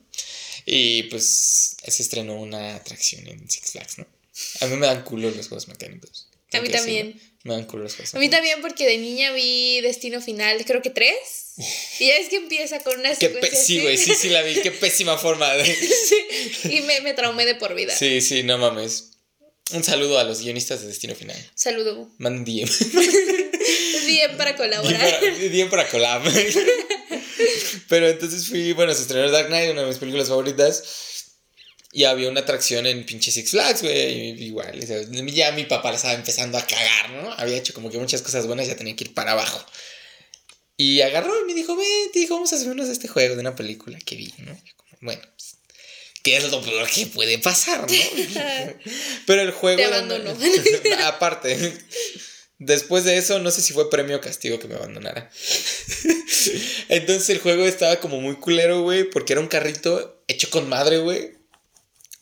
[0.65, 4.07] Y pues se estrenó una atracción en Six Flags, ¿no?
[4.61, 6.29] A mí me dan culo los juegos mecánicos.
[6.53, 7.21] A mí también.
[7.43, 10.89] Me dan culo los A mí también porque de niña vi Destino Final, creo que
[10.89, 11.55] tres.
[11.99, 14.55] Y ya es que empieza con una secuencia Sí, güey, sí, sí la vi.
[14.61, 15.65] Qué pésima forma de...
[15.65, 16.17] sí,
[16.63, 17.93] y me, me traumé de por vida.
[17.95, 19.11] Sí, sí, no mames.
[19.71, 21.37] Un saludo a los guionistas de Destino Final.
[21.55, 22.09] Saludo.
[22.17, 22.69] Manden DM.
[24.07, 25.21] DM para colaborar.
[25.39, 26.33] DM para, colaborar.
[27.89, 30.83] Pero entonces fui, bueno, se estrenó Dark Knight, una de mis películas favoritas.
[31.95, 34.31] Y había una atracción en pinche Six Flags, güey.
[34.43, 34.79] Igual,
[35.27, 37.31] ya mi papá estaba empezando a cagar, ¿no?
[37.33, 39.63] Había hecho como que muchas cosas buenas, ya tenía que ir para abajo.
[40.75, 43.55] Y agarró y me dijo, ven, te dijo, vamos a hacernos este juego de una
[43.55, 44.59] película que vi, ¿no?
[45.01, 45.57] Bueno, pues,
[46.23, 47.87] ¿qué es lo peor que puede pasar, no?
[49.27, 49.77] Pero el juego...
[49.77, 50.35] Te abandonó.
[51.03, 51.77] Aparte,
[52.57, 55.29] después de eso, no sé si fue premio o castigo que me abandonara.
[56.89, 60.97] Entonces el juego estaba como muy culero, güey, porque era un carrito hecho con madre,
[60.97, 61.42] güey a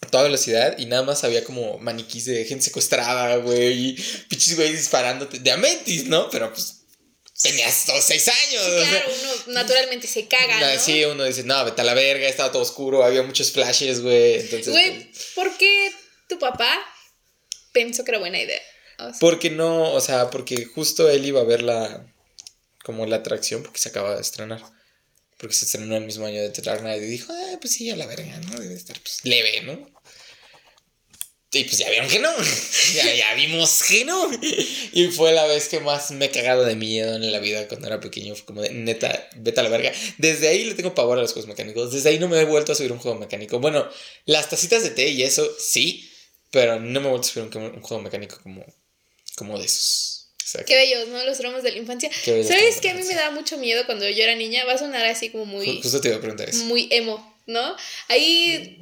[0.09, 3.93] toda velocidad y nada más había como maniquís de gente secuestrada, güey, y
[4.27, 6.29] pinches güey disparándote de Amentis, ¿no?
[6.29, 6.81] Pero pues
[7.41, 8.63] tenías todos seis años.
[8.63, 10.79] claro, uno naturalmente se caga, ¿no?
[10.79, 14.39] Sí, uno dice, no, vete a la verga, estaba todo oscuro, había muchos flashes, güey.
[14.39, 15.91] Entonces, güey, pues, ¿por qué
[16.27, 16.79] tu papá
[17.71, 18.61] pensó que era buena idea?
[19.19, 22.05] porque no, o sea, porque justo él iba a ver la,
[22.83, 24.61] como la atracción, porque se acaba de estrenar.
[25.41, 27.89] Porque se estrenó el mismo año de The Dark Knight y dijo, ah, pues sí,
[27.89, 28.59] a la verga, ¿no?
[28.59, 29.91] Debe estar pues, leve, ¿no?
[31.51, 32.31] Y pues ya vieron que no.
[32.95, 34.29] ya, ya vimos que no.
[34.93, 37.87] Y fue la vez que más me he cagado de miedo en la vida cuando
[37.87, 38.35] era pequeño.
[38.35, 39.91] Fue como de, neta, vete a la verga.
[40.19, 41.91] Desde ahí le tengo pavor a los juegos mecánicos.
[41.91, 43.59] Desde ahí no me he vuelto a subir un juego mecánico.
[43.59, 43.89] Bueno,
[44.25, 46.07] las tacitas de té y eso, sí.
[46.51, 48.63] Pero no me he vuelto a subir un, juego mecánico como,
[49.35, 50.20] como de esos.
[50.65, 51.23] Qué bellos, ¿no?
[51.23, 52.09] Los tramos de la infancia.
[52.23, 52.91] ¿Sabes qué?
[52.91, 54.65] A mí me da mucho miedo cuando yo era niña.
[54.65, 55.81] Va a sonar así como muy...
[55.81, 56.65] Justo te iba a preguntar eso.
[56.65, 57.75] Muy emo, ¿no?
[58.07, 58.79] Ahí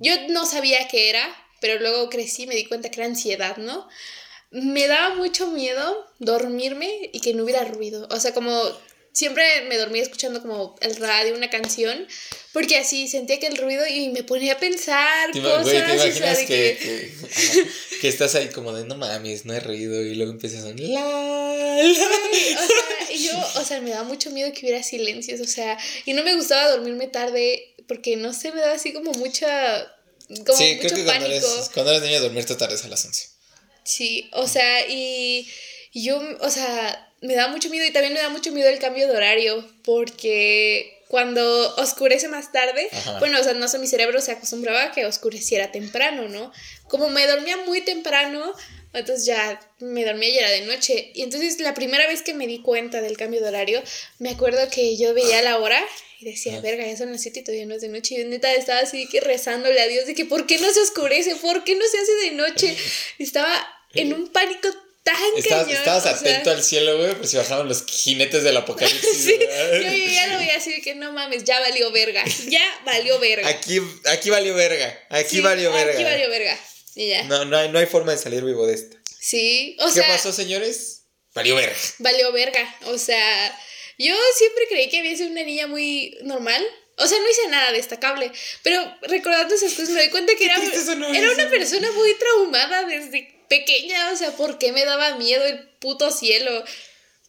[0.00, 3.56] yo no sabía qué era, pero luego crecí y me di cuenta que era ansiedad,
[3.56, 3.88] ¿no?
[4.50, 8.08] Me daba mucho miedo dormirme y que no hubiera ruido.
[8.10, 8.62] O sea, como
[9.16, 12.06] siempre me dormía escuchando como el radio, una canción,
[12.52, 15.62] porque así sentía que el ruido y me ponía a pensar cosas.
[15.62, 17.14] Güey, ¿te imaginas que,
[18.02, 20.74] que, estás ahí como de no mames, no hay ruido y luego empiezas a la,
[20.74, 21.06] la.
[21.06, 25.78] o sea, y yo, o sea, me daba mucho miedo que hubiera silencios, o sea,
[26.04, 29.90] y no me gustaba dormirme tarde porque no sé, me daba así como mucha
[30.44, 33.28] como sí, creo que cuando eres, cuando eres niño dormirte tarde es a las 11.
[33.82, 35.48] Sí, o sea, y
[35.94, 39.08] yo, o sea, me da mucho miedo y también me da mucho miedo el cambio
[39.08, 42.88] de horario porque cuando oscurece más tarde,
[43.20, 46.52] bueno, o sea, no sé, mi cerebro se acostumbraba a que oscureciera temprano, ¿no?
[46.88, 48.52] Como me dormía muy temprano,
[48.92, 51.12] entonces ya me dormía y era de noche.
[51.14, 53.82] Y entonces la primera vez que me di cuenta del cambio de horario,
[54.18, 55.80] me acuerdo que yo veía la hora
[56.18, 58.14] y decía, verga, ya son las 7 y todavía no es de noche.
[58.14, 60.80] Y yo neta estaba así que rezándole a Dios de que ¿por qué no se
[60.80, 61.36] oscurece?
[61.36, 62.76] ¿Por qué no se hace de noche?
[63.18, 63.54] Y estaba
[63.94, 64.68] en un pánico
[65.06, 69.10] tan estabas, Estabas atento al cielo, güey, por si bajaban los jinetes del apocalipsis.
[69.24, 72.22] sí, yo, ya lo veía así de que no mames, ya valió verga.
[72.48, 73.48] Ya valió verga.
[73.48, 74.98] Aquí, aquí valió verga.
[75.08, 75.94] Aquí valió verga.
[75.94, 76.58] Aquí valió verga.
[76.94, 77.22] Y ya.
[77.24, 78.96] No, no hay, no hay forma de salir vivo de esta.
[79.18, 80.04] Sí, o sea.
[80.04, 81.04] ¿Qué pasó, señores?
[81.34, 81.76] Valió verga.
[81.98, 82.76] Valió verga.
[82.86, 83.56] O sea
[83.98, 86.64] yo siempre creí que había sido una niña muy normal.
[86.98, 88.30] O sea, no hice nada destacable.
[88.62, 93.35] Pero recordando esas cosas me doy cuenta que era, era una persona muy traumada desde
[93.48, 94.10] pequeña.
[94.12, 96.64] O sea, ¿por qué me daba miedo el puto cielo?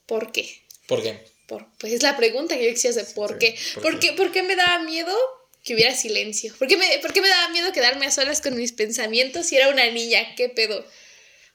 [0.06, 0.62] ¿Por qué?
[0.88, 1.19] ¿Por qué?
[1.47, 3.13] Por, pues es la pregunta que yo quisiera hacer.
[3.15, 3.56] ¿Por, qué?
[3.82, 4.13] ¿Por, qué?
[4.13, 5.15] ¿Por qué me daba miedo
[5.63, 6.53] que hubiera silencio?
[6.58, 9.56] ¿Por qué, me, ¿Por qué me daba miedo quedarme a solas con mis pensamientos si
[9.56, 10.36] era una niña?
[10.36, 10.86] ¿Qué pedo?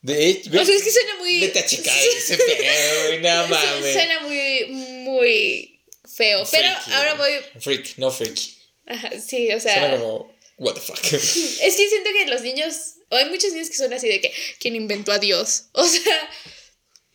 [0.03, 1.41] De hecho, o sea, es que suena muy.
[1.41, 3.93] Vete a chicar ese pedo, no mames.
[3.93, 6.45] Suena muy, muy feo.
[6.51, 7.33] pero ahora voy.
[7.61, 8.39] Freak, no freak.
[8.87, 9.75] Ajá, sí, o sea.
[9.75, 10.32] Suena como.
[10.63, 10.99] What the fuck.
[11.13, 12.95] Es que siento que los niños.
[13.11, 14.33] O hay muchos niños que son así de que.
[14.61, 15.65] ¿Quién inventó a Dios?
[15.73, 16.31] O sea.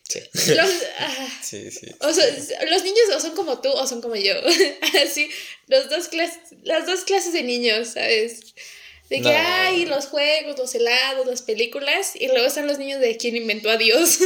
[0.06, 0.20] Sí.
[0.54, 0.70] Los,
[1.42, 1.86] sí, sí.
[2.00, 2.24] O sea,
[2.70, 4.34] los niños o son como tú o son como yo.
[5.04, 5.28] Así,
[5.66, 8.54] los dos clases, las dos clases de niños, ¿sabes?
[9.10, 13.18] De que hay los juegos, los helados, las películas, y luego están los niños de
[13.18, 14.18] quién inventó a Dios.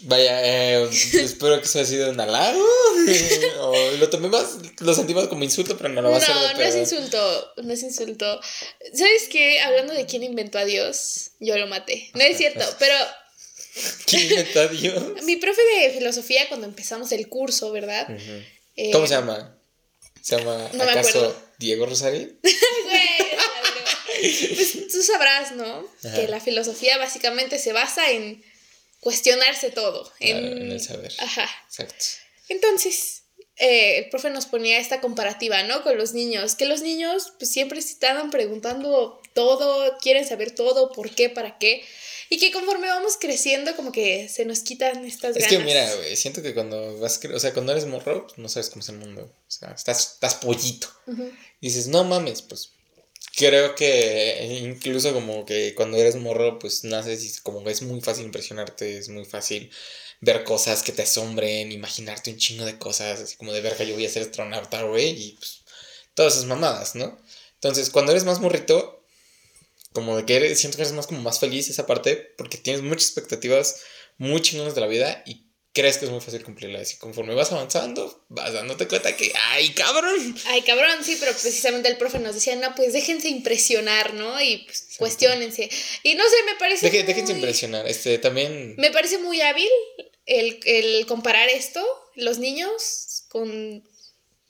[0.00, 2.62] Vaya, eh, espero que eso haya sido un halago.
[3.60, 6.34] o lo tomé más, lo sentí más como insulto, pero no lo va a hacer
[6.34, 8.40] No, no es insulto, no es insulto.
[8.94, 9.60] ¿Sabes qué?
[9.60, 12.10] Hablando de quién inventó a Dios, yo lo maté.
[12.14, 12.94] No es cierto, pero.
[14.06, 15.22] ¿Quién inventó a Dios?
[15.24, 18.06] Mi profe de filosofía, cuando empezamos el curso, ¿verdad?
[18.92, 19.58] ¿Cómo se llama?
[20.20, 22.28] ¿Se llama acaso Diego Rosario?
[24.20, 25.86] pues tú sabrás, ¿no?
[26.02, 28.42] Que la filosofía básicamente se basa en
[29.06, 30.10] cuestionarse todo.
[30.18, 31.12] En, el saber.
[31.20, 31.48] Ajá.
[31.68, 32.04] Exacto.
[32.48, 33.22] Entonces,
[33.54, 35.84] eh, el profe nos ponía esta comparativa, ¿no?
[35.84, 40.90] Con los niños, que los niños pues siempre se estaban preguntando todo, quieren saber todo,
[40.90, 41.84] por qué, para qué.
[42.30, 45.52] Y que conforme vamos creciendo, como que se nos quitan estas ganas.
[45.52, 48.48] Es que mira, güey, siento que cuando vas, o sea, cuando eres morro, pues, no
[48.48, 49.22] sabes cómo es el mundo.
[49.22, 50.88] O sea, estás, estás pollito.
[51.60, 52.72] dices, no mames, pues
[53.36, 58.24] creo que incluso como que cuando eres morro, pues naces y como es muy fácil
[58.24, 59.70] impresionarte, es muy fácil
[60.20, 63.94] ver cosas que te asombren, imaginarte un chingo de cosas, así como de verga, yo
[63.94, 65.62] voy a ser astronauta, güey, y pues
[66.14, 67.20] todas esas mamadas, ¿no?
[67.54, 69.04] Entonces, cuando eres más morrito,
[69.92, 72.82] como de que eres, siento que eres más como más feliz esa parte, porque tienes
[72.82, 73.82] muchas expectativas
[74.18, 75.45] muy chingonas de la vida y
[75.76, 76.94] crees que es muy fácil cumplirlas.
[76.94, 80.34] Y conforme vas avanzando, vas dándote cuenta que, ¡ay, cabrón!
[80.46, 84.40] Ay, cabrón, sí, pero precisamente el profe nos decía, no, pues déjense impresionar, ¿no?
[84.40, 85.68] Y pues, cuestionense.
[86.02, 86.90] Y no sé, me parece.
[86.90, 87.86] Déjense impresionar.
[87.86, 88.74] Este, también.
[88.78, 89.68] Me parece muy hábil
[90.24, 91.84] el, comparar esto,
[92.14, 93.84] los niños, con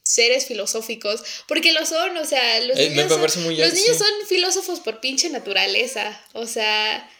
[0.04, 3.36] seres filosóficos, porque lo son, o sea, los, eh, niños, son, los
[3.74, 7.10] niños son filósofos por pinche naturaleza, o sea,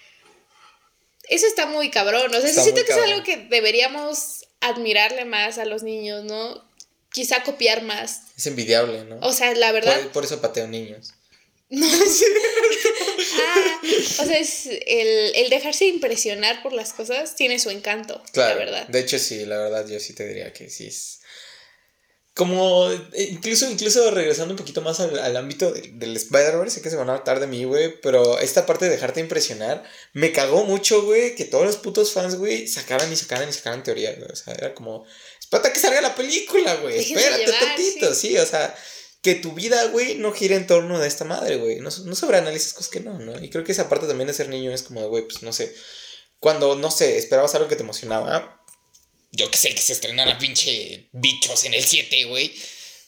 [1.29, 2.35] eso está muy cabrón.
[2.35, 6.65] O sea, siento que es algo que deberíamos admirarle más a los niños, ¿no?
[7.13, 8.23] Quizá copiar más.
[8.37, 9.19] Es envidiable, ¿no?
[9.21, 10.09] O sea, la verdad.
[10.13, 11.13] Por, eso pateo niños.
[11.69, 11.85] No.
[11.85, 13.81] ah,
[14.21, 18.65] o sea, es el, el, dejarse impresionar por las cosas tiene su encanto, claro, la
[18.65, 18.87] verdad.
[18.87, 21.23] De hecho, sí, la verdad, yo sí te diría que sí es
[22.37, 26.97] como, eh, incluso, incluso regresando un poquito más al, ámbito del, Spider-Verse, sé que se
[26.97, 31.03] van a hartar de mí, güey, pero esta parte de dejarte impresionar, me cagó mucho,
[31.03, 34.37] güey, que todos los putos fans, güey, sacaran y sacaran y sacaran teorías, güey, o
[34.37, 35.07] sea, era como,
[35.41, 38.37] espérate que salga la película, güey, espérate tantito, sí.
[38.37, 38.77] o sea,
[39.23, 42.75] que tu vida, güey, no gire en torno de esta madre, güey, no, no sobreanalices
[42.75, 43.43] cosas que no, ¿no?
[43.43, 45.75] Y creo que esa parte también de ser niño es como güey, pues, no sé,
[46.39, 48.63] cuando, no sé, esperabas algo que te emocionaba,
[49.33, 52.53] yo que sé, que se estrenara pinche bichos en el 7, güey.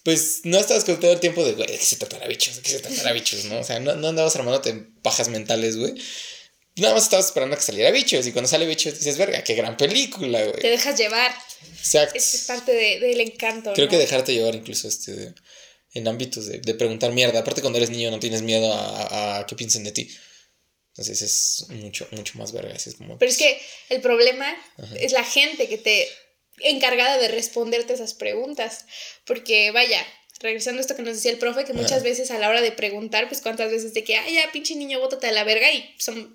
[0.05, 2.63] Pues no estabas con todo el tiempo de, güey, de que se tratara bichos, de
[2.63, 3.61] que se tratara bichos, ¿no?
[3.61, 5.95] O sea, no, no andabas armándote en pajas mentales, güey.
[6.77, 8.27] nada más estabas esperando a que saliera Bichos.
[8.27, 10.61] Y cuando sale Bichos dices, verga, qué gran película, güey.
[10.61, 11.35] Te dejas llevar.
[11.79, 12.17] Exacto.
[12.17, 13.73] Es, parte del encanto.
[13.75, 15.35] Creo que dejarte llevar incluso este,
[15.93, 17.41] en ámbitos de, de, preguntar mierda.
[17.41, 20.09] Aparte, cuando eres niño no tienes miedo a, a, que piensen de ti.
[20.99, 22.75] Entonces es mucho, mucho más verga.
[22.75, 24.53] Es como, Pero es que el problema
[24.99, 26.09] es la gente que te
[26.59, 28.85] encargada de responderte esas preguntas.
[29.25, 30.05] Porque vaya,
[30.40, 32.70] regresando a esto que nos decía el profe, que muchas veces a la hora de
[32.70, 35.94] preguntar, pues cuántas veces de que, ay, ya, pinche niño, bótate a la verga y
[35.98, 36.35] son,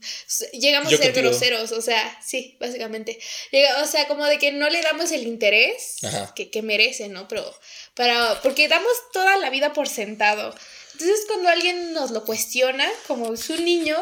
[0.52, 3.18] llegamos a ser groseros, o sea, sí, básicamente.
[3.82, 5.98] o sea, como de que no le damos el interés
[6.36, 7.28] que, que, merece, ¿no?
[7.28, 7.58] Pero,
[7.94, 10.54] para, porque damos toda la vida por sentado.
[10.94, 13.98] Entonces, cuando alguien nos lo cuestiona, como es un niño,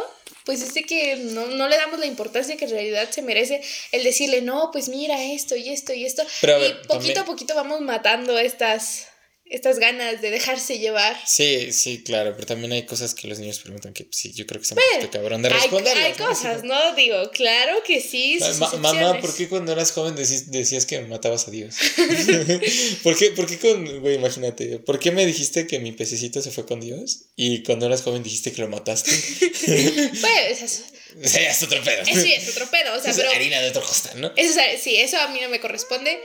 [0.46, 3.62] pues es de que no, no, le damos la importancia que en realidad se merece
[3.92, 6.24] el decirle, no, pues mira esto y esto y esto.
[6.42, 9.11] y poquito a poquito vamos matando estas
[9.52, 11.20] estas ganas de dejarse llevar.
[11.28, 14.62] Sí, sí, claro, pero también hay cosas que los niños preguntan que sí, yo creo
[14.62, 15.98] que están bueno, cabrón de responder.
[15.98, 16.96] Hay, cosas, ¿no?
[16.96, 18.40] Digo, claro que sí.
[18.80, 21.76] mamá, ¿por qué cuando eras joven decías, que matabas a Dios?
[23.04, 26.52] ¿Por, qué, ¿Por qué con, güey, imagínate, ¿por qué me dijiste que mi pececito se
[26.52, 27.26] fue con Dios?
[27.36, 29.12] Y cuando eras joven dijiste que lo mataste.
[29.52, 30.84] pues eso.
[31.22, 32.06] O sea, es otro pedo.
[32.06, 32.96] Sí, es otro pedo.
[32.96, 34.32] O sea, pero, harina de otro costal, ¿no?
[34.38, 36.22] Eso, sí, eso a mí no me corresponde.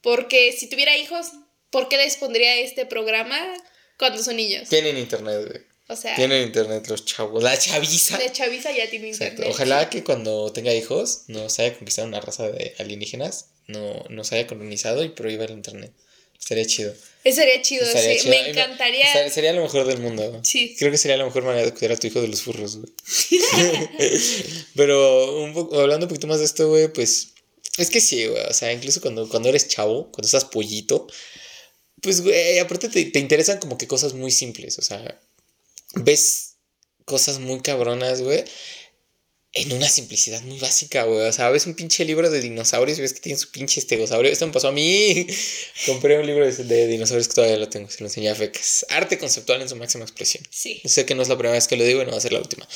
[0.00, 1.32] Porque si tuviera hijos,
[1.70, 3.38] ¿Por qué les pondría este programa
[3.98, 4.68] cuando son niños?
[4.68, 5.60] Tienen internet, güey.
[5.88, 6.14] O sea.
[6.16, 7.42] Tienen internet los chavos.
[7.42, 8.18] La chaviza.
[8.18, 9.46] La chaviza ya tiene internet.
[9.48, 14.46] Ojalá que cuando tenga hijos nos haya conquistado una raza de alienígenas, no nos haya
[14.46, 15.92] colonizado y prohíba el internet.
[16.38, 16.94] Sería chido.
[17.24, 18.28] Sería chido, sí.
[18.28, 19.28] Me encantaría.
[19.30, 20.40] Sería lo mejor del mundo.
[20.44, 20.76] Sí.
[20.78, 22.92] Creo que sería la mejor manera de cuidar a tu hijo de los furros, güey.
[24.76, 27.28] Pero un poco, hablando un poquito más de esto, güey, pues.
[27.76, 28.42] Es que sí, güey.
[28.44, 31.06] O sea, incluso cuando, cuando eres chavo, cuando estás pollito,
[32.02, 35.20] pues, güey, aparte te, te interesan como que cosas muy simples, o sea,
[35.94, 36.56] ves
[37.04, 38.44] cosas muy cabronas, güey,
[39.54, 41.26] en una simplicidad muy básica, güey.
[41.26, 44.30] O sea, ves un pinche libro de dinosaurios y ves que tiene su pinche estegosaurio.
[44.30, 45.26] Esto me pasó a mí.
[45.86, 48.84] Compré un libro de, dinosaurios que todavía lo tengo, se lo enseñé a Fecas.
[48.90, 50.44] Arte conceptual en su máxima expresión.
[50.50, 50.82] Sí.
[50.84, 52.34] Sé que no es la primera vez que lo digo y no va a ser
[52.34, 52.68] la última.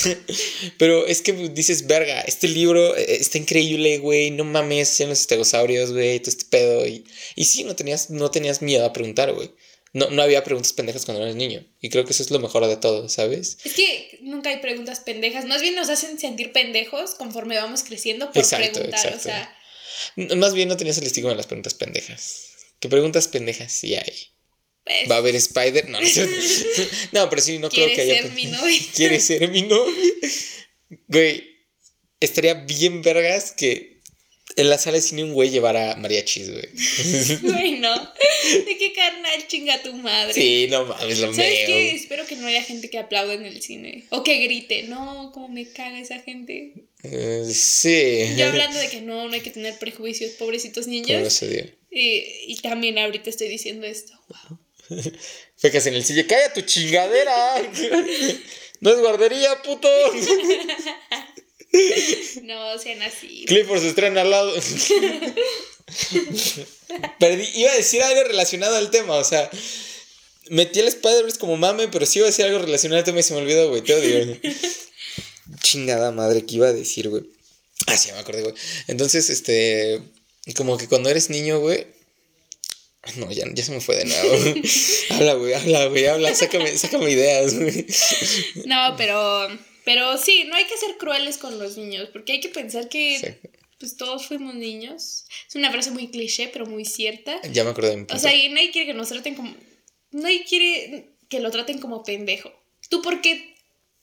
[0.78, 4.30] Pero es que dices, verga, este libro eh, está increíble, güey.
[4.30, 6.86] No mames, en los estegosaurios, güey, todo este pedo.
[6.86, 7.04] Y,
[7.36, 9.50] y sí, no tenías, no tenías miedo a preguntar, güey
[9.92, 11.66] no, no había preguntas pendejas cuando eres niño.
[11.80, 13.58] Y creo que eso es lo mejor de todo, ¿sabes?
[13.64, 15.46] Es que nunca hay preguntas pendejas.
[15.46, 19.14] Más bien nos hacen sentir pendejos conforme vamos creciendo por preguntar.
[19.14, 19.56] O sea.
[20.36, 22.50] Más bien no tenías el estigma de las preguntas pendejas.
[22.78, 24.28] ¿Qué preguntas pendejas sí hay?
[24.84, 25.10] Pues.
[25.10, 25.88] ¿Va a haber Spider?
[25.88, 26.06] No, no,
[27.30, 28.14] pero sí, no creo que haya.
[28.14, 28.80] ¿Quieres ser mi novio?
[28.94, 29.94] ¿Quieres ser mi novio?
[31.08, 31.44] Güey,
[32.20, 33.89] estaría bien vergas que
[34.56, 36.68] en la sala de cine un güey llevara mariachis, güey.
[37.42, 37.94] Güey, no.
[37.96, 40.32] ¿De qué carnal chinga tu madre?
[40.32, 41.92] Sí, no mames, lo ¿Sabes qué?
[41.92, 44.04] Espero que no haya gente que aplaude en el cine.
[44.10, 44.84] O que grite.
[44.84, 46.74] No, como me caga esa gente.
[47.02, 48.34] Eh, sí.
[48.36, 51.42] Yo hablando de que no, no hay que tener prejuicios, pobrecitos niños.
[51.90, 54.12] Y, y también ahorita estoy diciendo esto.
[54.28, 54.58] Wow.
[55.56, 56.26] Fecas en el silla.
[56.26, 57.62] ¡Calla tu chingadera!
[58.80, 59.88] ¡No es guardería, puto!
[62.42, 63.44] No sean así.
[63.46, 64.52] Clifford se estrena al lado.
[67.18, 69.48] Perdí, iba a decir algo relacionado al tema, o sea,
[70.48, 73.22] metí el Spider-Verse como mame, pero sí iba a decir algo relacionado al tema y
[73.22, 74.38] se me olvidó, güey, te odio.
[75.62, 77.24] Chingada madre, ¿qué iba a decir, güey?
[77.86, 78.54] Ah, sí, me acordé, güey.
[78.88, 80.00] Entonces, este,
[80.56, 81.86] como que cuando eres niño, güey,
[83.16, 84.54] no, ya, ya se me fue de nuevo.
[85.10, 87.86] habla, güey, habla, güey, habla, sácame, sácame ideas, güey.
[88.66, 89.48] No, pero
[89.92, 93.40] pero sí, no hay que ser crueles con los niños, porque hay que pensar que
[93.76, 95.24] pues todos fuimos niños.
[95.48, 97.40] Es una frase muy cliché, pero muy cierta.
[97.50, 99.52] Ya me acuerdo de mi O sea, y nadie quiere que nos traten como...
[100.12, 102.52] Nadie quiere que lo traten como pendejo.
[102.88, 103.56] ¿Tú por qué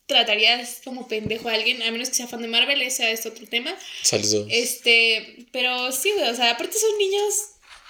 [0.07, 1.81] tratarías como pendejo a alguien?
[1.81, 3.73] A menos que sea fan de Marvel, ese es otro tema.
[4.01, 4.45] Saludos.
[4.51, 7.33] Este, pero sí, güey, o sea, aparte son niños,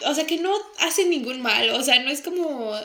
[0.05, 2.75] o sea, que no hacen ningún mal, o sea, no es como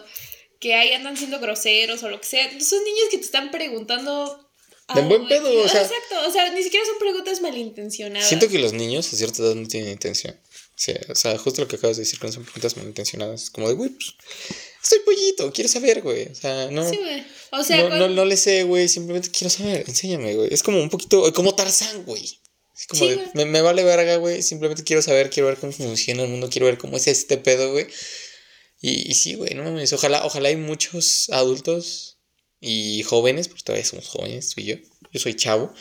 [0.58, 2.48] que ahí andan siendo groseros o lo que sea.
[2.60, 4.51] Son niños que te están preguntando
[4.94, 5.82] de buen pedo, o sea.
[5.82, 8.28] Exacto, o sea, ni siquiera son preguntas malintencionadas.
[8.28, 10.36] Siento que los niños a cierta edad no tienen intención.
[10.74, 13.50] Sí, o sea, justo lo que acabas de decir, no son preguntas malintencionadas.
[13.50, 14.14] Como de, güey, pues,
[14.82, 16.28] estoy pollito, quiero saber, güey.
[16.28, 16.88] O sea, no.
[16.88, 17.24] Sí, güey.
[17.52, 20.52] O sea, no, no, le sé, güey, simplemente quiero saber, enséñame, güey.
[20.52, 22.40] Es como un poquito, como Tarzán, güey.
[22.74, 24.42] Es como de, me, me, vale verga, güey.
[24.42, 27.70] Simplemente quiero saber, quiero ver cómo funciona el mundo, quiero ver cómo es este pedo,
[27.72, 27.86] güey.
[28.80, 29.92] Y, y sí, güey, no mames.
[29.92, 32.11] Ojalá, ojalá hay muchos adultos
[32.62, 34.76] y jóvenes, porque todavía somos jóvenes, tú y yo,
[35.12, 35.74] yo soy chavo,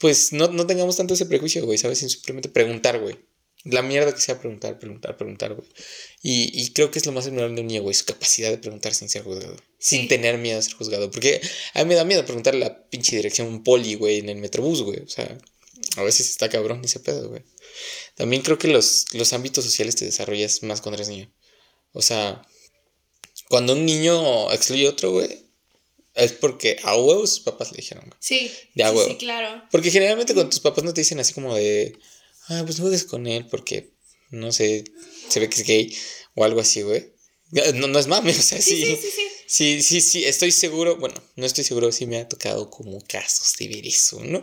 [0.00, 1.98] pues no, no tengamos tanto ese prejuicio, güey, ¿sabes?
[1.98, 3.16] Simplemente preguntar, güey.
[3.64, 5.68] La mierda que sea preguntar, preguntar, preguntar, güey.
[6.22, 8.58] Y, y creo que es lo más admirable de un niño, güey, su capacidad de
[8.58, 9.54] preguntar sin ser juzgado.
[9.78, 11.10] sin tener miedo a ser juzgado.
[11.12, 11.40] Porque
[11.74, 15.00] a mí me da miedo preguntarle la pinche dirección poli, güey, en el metrobús, güey.
[15.00, 15.38] O sea,
[15.96, 17.42] a veces está cabrón ese pedo, güey.
[18.16, 21.32] También creo que los, los ámbitos sociales te desarrollas más cuando eres niño.
[21.92, 22.42] O sea,
[23.48, 25.51] cuando un niño excluye a otro, güey,
[26.14, 28.16] es porque a huevos sus papás le dijeron, güey.
[28.20, 28.50] Sí.
[28.74, 29.62] De a sí, sí, claro.
[29.70, 31.98] Porque generalmente cuando tus papás no te dicen así como de,
[32.48, 33.94] ah, pues no juegues con él porque,
[34.30, 34.84] no sé,
[35.28, 35.96] se ve que es gay
[36.34, 37.12] o algo así, güey.
[37.74, 38.76] No, no es mame, o sea, sí.
[38.76, 39.22] Sí, sí, sí.
[39.46, 43.54] Sí, sí, sí, estoy seguro, bueno, no estoy seguro si me ha tocado como casos
[43.58, 44.42] de ver eso, ¿no?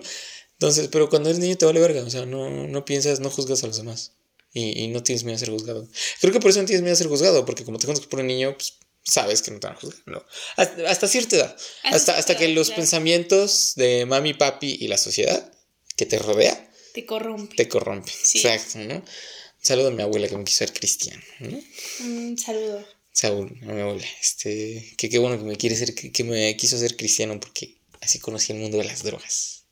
[0.54, 3.64] Entonces, pero cuando eres niño te vale verga, o sea, no, no piensas, no juzgas
[3.64, 4.14] a los demás.
[4.54, 5.88] Y, y, no tienes miedo a ser juzgado.
[6.22, 8.20] Creo que por eso no tienes miedo a ser juzgado, porque como te conoces por
[8.20, 8.74] un niño, pues
[9.10, 10.26] sabes que no te van a juzgar, ¿no?
[10.56, 11.58] Hasta, cierta edad.
[11.84, 15.52] Hasta, hasta, que los pensamientos de mami, papi y la sociedad
[15.96, 17.56] que te rodea te corrompen.
[17.56, 18.14] Te corrompen.
[18.34, 18.96] Exacto, ¿no?
[18.96, 21.60] Un saludo a mi abuela que me quiso ser cristiano, ¿no?
[22.02, 22.86] Un saludo.
[23.12, 24.06] Saúl, a mi abuela.
[24.22, 28.20] Este, que qué bueno que me quiere ser, que, me quiso ser cristiano porque así
[28.20, 29.66] conocí el mundo de las drogas.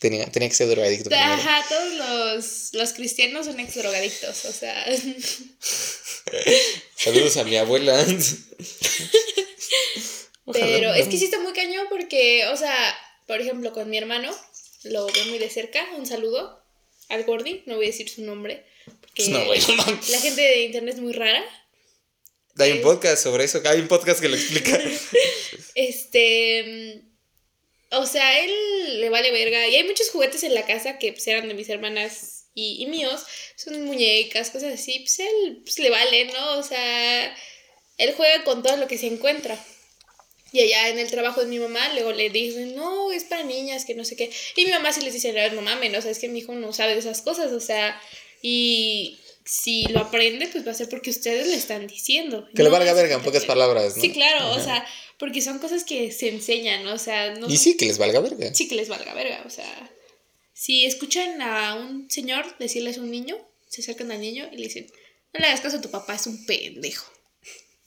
[0.00, 1.10] Tenía, tenía que ser drogadicto.
[1.14, 4.84] Ajá, todos los, los cristianos son ex drogadictos, o sea.
[6.96, 8.04] Saludos a mi abuela.
[10.52, 14.30] Pero es que sí está muy cañón porque, o sea, por ejemplo, con mi hermano,
[14.84, 16.62] lo veo muy de cerca, un saludo
[17.08, 18.64] al Gordy, no voy a decir su nombre,
[19.00, 19.68] porque pues
[20.10, 21.44] la gente de internet es muy rara.
[22.58, 24.78] Hay un podcast sobre eso, hay un podcast que lo explica.
[25.74, 27.02] este,
[27.90, 31.26] o sea, él le vale verga y hay muchos juguetes en la casa que pues,
[31.26, 33.24] eran de mis hermanas y, míos,
[33.56, 36.58] son muñecas, cosas así, pues él pues, le vale, ¿no?
[36.58, 37.36] O sea,
[37.98, 39.58] él juega con todo lo que se encuentra.
[40.52, 43.84] Y allá en el trabajo de mi mamá, luego le dicen, no, es para niñas,
[43.84, 44.30] que no sé qué.
[44.54, 45.98] Y mi mamá sí les dice, no mames, ¿no?
[45.98, 48.00] O sea, es que mi hijo no sabe de esas cosas, o sea,
[48.40, 52.48] y si lo aprende, pues va a ser porque ustedes le están diciendo.
[52.54, 54.00] Que le valga verga, en pocas palabras, ¿no?
[54.00, 54.86] Sí, claro, o sea,
[55.18, 57.50] porque son cosas que se enseñan, o sea, no...
[57.50, 58.54] Y sí, que les valga verga.
[58.54, 59.90] Sí, que les valga verga, o sea...
[60.54, 63.36] Si escuchan a un señor decirles a un niño,
[63.68, 64.86] se acercan al niño y le dicen,
[65.32, 67.12] no le hagas caso a tu papá, es un pendejo.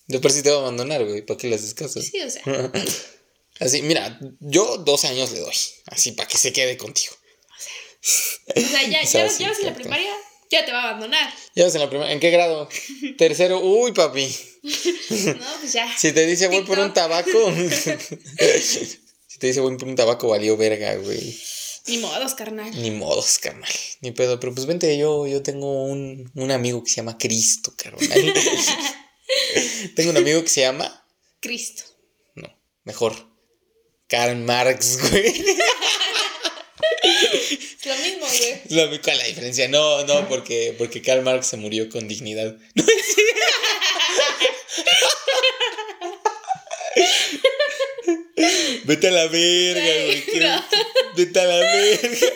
[0.08, 2.02] De por sí te va a abandonar, güey, ¿para qué le haces caso?
[2.02, 2.44] Sí, o sea.
[3.62, 7.14] así, mira, yo dos años le doy, así para que se quede contigo.
[8.54, 10.12] O sea, ya, ya, ya vas en la primaria,
[10.52, 11.34] ya te va a abandonar.
[11.56, 12.68] Ya vas en la primaria, ¿en qué grado?
[13.18, 14.28] Tercero, uy, papi.
[14.64, 15.98] no, pues ya.
[15.98, 17.54] Si te dice voy por un tabaco.
[18.60, 21.38] si te dice voy por un tabaco, valió verga, güey.
[21.88, 22.82] Ni modos, carnal.
[22.82, 23.72] Ni modos, carnal.
[24.02, 24.40] Ni pedo.
[24.40, 28.08] Pero pues vente, yo, yo tengo un, un amigo que se llama Cristo, carnal.
[29.96, 31.06] tengo un amigo que se llama.
[31.40, 31.84] Cristo.
[32.36, 33.16] No, mejor.
[34.08, 35.46] Karl Marx, güey.
[37.08, 38.62] Es lo mismo, güey.
[38.70, 39.68] Lo mismo, ¿cuál la diferencia?
[39.68, 42.56] No, no, porque, porque Karl Marx se murió con dignidad.
[42.76, 42.84] No
[48.86, 50.24] Vete a la verga, güey.
[51.16, 52.28] Vete a la verga.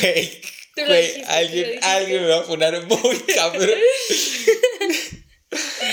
[0.00, 0.40] Güey,
[0.86, 3.78] güey, alguien, alguien me va a poner muy cabrón.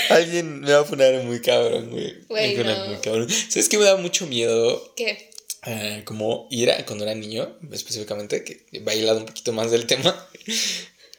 [0.08, 2.14] alguien me va a poner muy cabrón, güey.
[2.28, 2.86] Güey, no.
[2.86, 3.28] muy cabrón.
[3.28, 4.94] ¿Sabes qué me da mucho miedo?
[4.96, 5.30] ¿Qué?
[5.66, 9.86] Eh, como ir a, cuando era niño, específicamente, que va a un poquito más del
[9.86, 10.28] tema.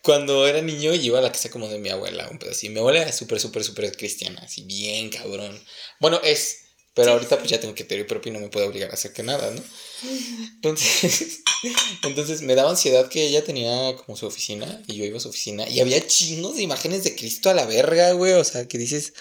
[0.09, 2.73] Cuando era niño iba a la casa como de mi abuela, un pedacito.
[2.73, 5.63] Mi abuela era súper, súper, súper cristiana, así bien cabrón.
[5.99, 6.61] Bueno, es,
[6.95, 9.13] pero ahorita pues ya tengo que tener propio y no me puede obligar a hacer
[9.13, 9.61] que nada, ¿no?
[10.55, 11.43] Entonces,
[12.03, 15.29] entonces me daba ansiedad que ella tenía como su oficina y yo iba a su
[15.29, 18.33] oficina y había chingos de imágenes de Cristo a la verga, güey.
[18.33, 19.13] O sea, que dices,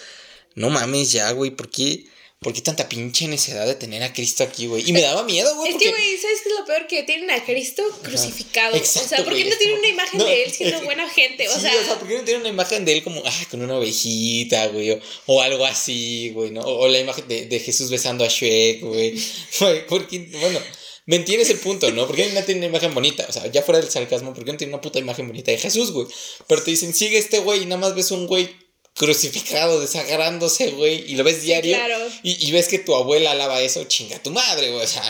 [0.55, 2.07] no mames ya, güey, ¿por qué?
[2.41, 4.89] ¿Por qué tanta pinche necesidad de tener a Cristo aquí, güey?
[4.89, 5.73] Y me daba miedo, güey.
[5.73, 6.87] Es que, güey, ¿sabes qué es lo peor?
[6.87, 8.77] Que tienen a Cristo crucificado.
[8.77, 11.49] o sea, ¿por qué no tienen una imagen de él siendo buena gente?
[11.49, 13.61] O sea, o sea, ¿por qué no tienen una imagen de él como, ah, con
[13.61, 14.97] una ovejita, güey?
[15.25, 16.61] O, algo así, güey, ¿no?
[16.61, 19.15] O, la imagen de, de, Jesús besando a Shrek, güey.
[19.89, 20.61] Porque, bueno,
[21.07, 22.07] me entiendes el punto, ¿no?
[22.07, 23.25] ¿Por qué no tienen una imagen bonita?
[23.27, 25.57] O sea, ya fuera del sarcasmo, ¿por qué no tienen una puta imagen bonita de
[25.57, 26.07] Jesús, güey?
[26.47, 28.49] Pero te dicen, sigue este güey y nada más ves un güey
[28.95, 31.77] crucificado, desagrándose, güey, y lo ves diario.
[32.23, 35.03] y, y, ves que tu abuela alaba eso, chinga tu madre, güey, o sea.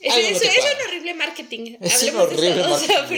[0.00, 1.76] Es, es, un horrible marketing.
[1.80, 2.72] Es un horrible marketing.
[2.72, 3.08] O sea,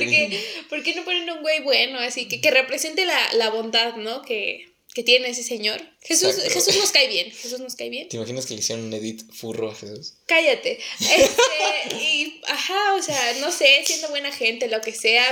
[0.69, 4.23] ¿por qué, no ponen un güey bueno, así, que, que represente la, la bondad, ¿no?
[4.23, 5.79] Que, que tiene ese señor.
[6.01, 7.31] Jesús, Jesús nos cae bien.
[7.31, 8.09] Jesús nos cae bien.
[8.09, 10.15] ¿Te imaginas que le hicieron un edit furro a Jesús?
[10.25, 10.79] Cállate.
[11.01, 15.23] Este, y, ajá, o sea, no sé, siendo buena gente, lo que sea.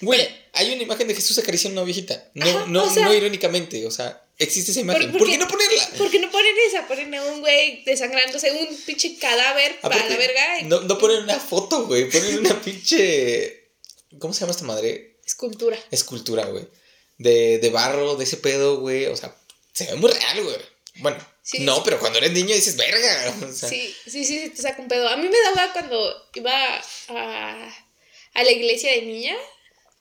[0.00, 2.32] Güey, hay una imagen de Jesús acariciando a una viejita.
[2.34, 5.12] No, no, no irónicamente, o sea, existe esa imagen.
[5.12, 5.88] ¿Por, qué no ponerla?
[5.98, 6.86] ¿Por qué no ponen esa?
[6.86, 10.62] Ponen a un güey desangrándose, un pinche cadáver para la verga.
[10.64, 12.10] No, no ponen una foto, güey.
[12.10, 13.70] Ponen una pinche.
[14.18, 15.18] ¿Cómo se llama esta madre?
[15.24, 15.78] Escultura.
[15.90, 16.66] Escultura, güey.
[17.18, 19.06] De, de barro, de ese pedo, güey.
[19.06, 19.36] O sea,
[19.72, 20.56] se ve muy real, güey.
[20.96, 21.18] Bueno,
[21.60, 23.34] no, pero cuando eres niño dices, verga.
[23.52, 25.08] Sí, sí, sí, te saca un pedo.
[25.08, 26.52] A mí me daba cuando iba
[27.08, 27.74] a,
[28.34, 29.36] a la iglesia de niña,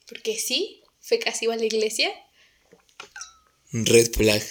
[0.08, 2.12] porque sí, fue casi iba a la iglesia.
[3.72, 4.43] Red flag.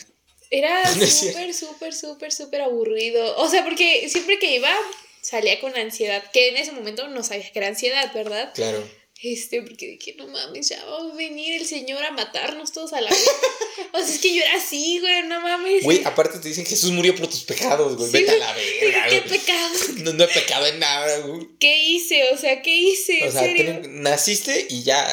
[0.51, 3.37] Era súper, súper, súper, súper aburrido.
[3.37, 4.75] O sea, porque siempre que iba
[5.23, 8.53] salía con ansiedad, que en ese momento no sabía que era ansiedad, ¿verdad?
[8.55, 8.83] Claro.
[9.23, 13.03] Este, porque dije, no mames, ya va a venir el Señor a matarnos todos a
[13.03, 13.31] la vez.
[13.93, 15.85] o sea, es que yo era así, güey, no mames.
[15.85, 18.11] Güey, aparte te dicen Jesús murió por tus pecados, güey.
[18.11, 19.07] Vete a la verga.
[19.09, 19.75] ¿Qué pecado?
[19.99, 21.49] No, no he pecado en nada, güey.
[21.59, 22.31] ¿Qué hice?
[22.31, 23.29] O sea, ¿qué hice?
[23.29, 23.47] O sea,
[23.89, 25.07] naciste y ya,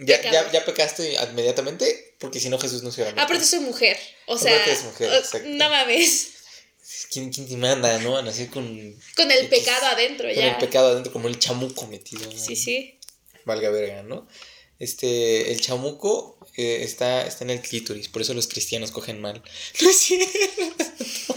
[0.00, 3.60] ya, ya, ya, pecaste inmediatamente, porque si no Jesús no se va a Aparte soy
[3.60, 3.98] mujer.
[4.26, 4.52] O sea,
[4.84, 6.28] mujer, no mames.
[7.10, 8.16] ¿Quién, ¿Quién, te manda, no?
[8.16, 8.64] A nacer con.
[9.16, 10.34] Con el pecado adentro, ya.
[10.34, 12.30] Con el pecado adentro, como el chamuco metido.
[12.36, 13.00] Sí, sí
[13.44, 14.26] valga verga, ¿no?
[14.78, 19.42] Este, el chamuco eh, está, está en el clítoris, por eso los cristianos cogen mal.
[19.82, 20.30] No es cierto.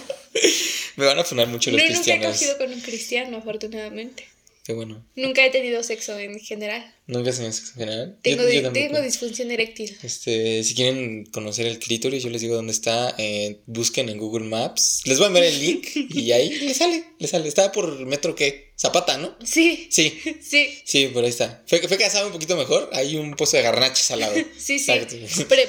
[0.95, 2.25] Me van a funar mucho los cristianos.
[2.25, 4.27] Nunca he cogido con un cristiano, afortunadamente.
[4.63, 5.05] Qué bueno.
[5.17, 6.95] Nunca he tenido sexo en general.
[7.05, 8.17] ¿Nunca has tenido sexo en general?
[8.21, 9.97] Tengo, tengo disfunción eréctil.
[10.01, 13.13] Este, si quieren conocer el clítoris, yo les digo dónde está.
[13.17, 15.01] Eh, busquen en Google Maps.
[15.03, 17.49] Les voy a enviar el link y ahí les sale, les sale.
[17.49, 18.71] Está por metro qué?
[18.77, 19.35] Zapata, ¿no?
[19.43, 19.87] Sí.
[19.91, 20.21] Sí.
[20.41, 20.81] Sí.
[20.85, 21.63] Sí, por ahí está.
[21.67, 22.89] Fue, fue sabe un poquito mejor.
[22.93, 24.35] Hay un pozo de garnaches al lado.
[24.57, 24.91] sí, sí.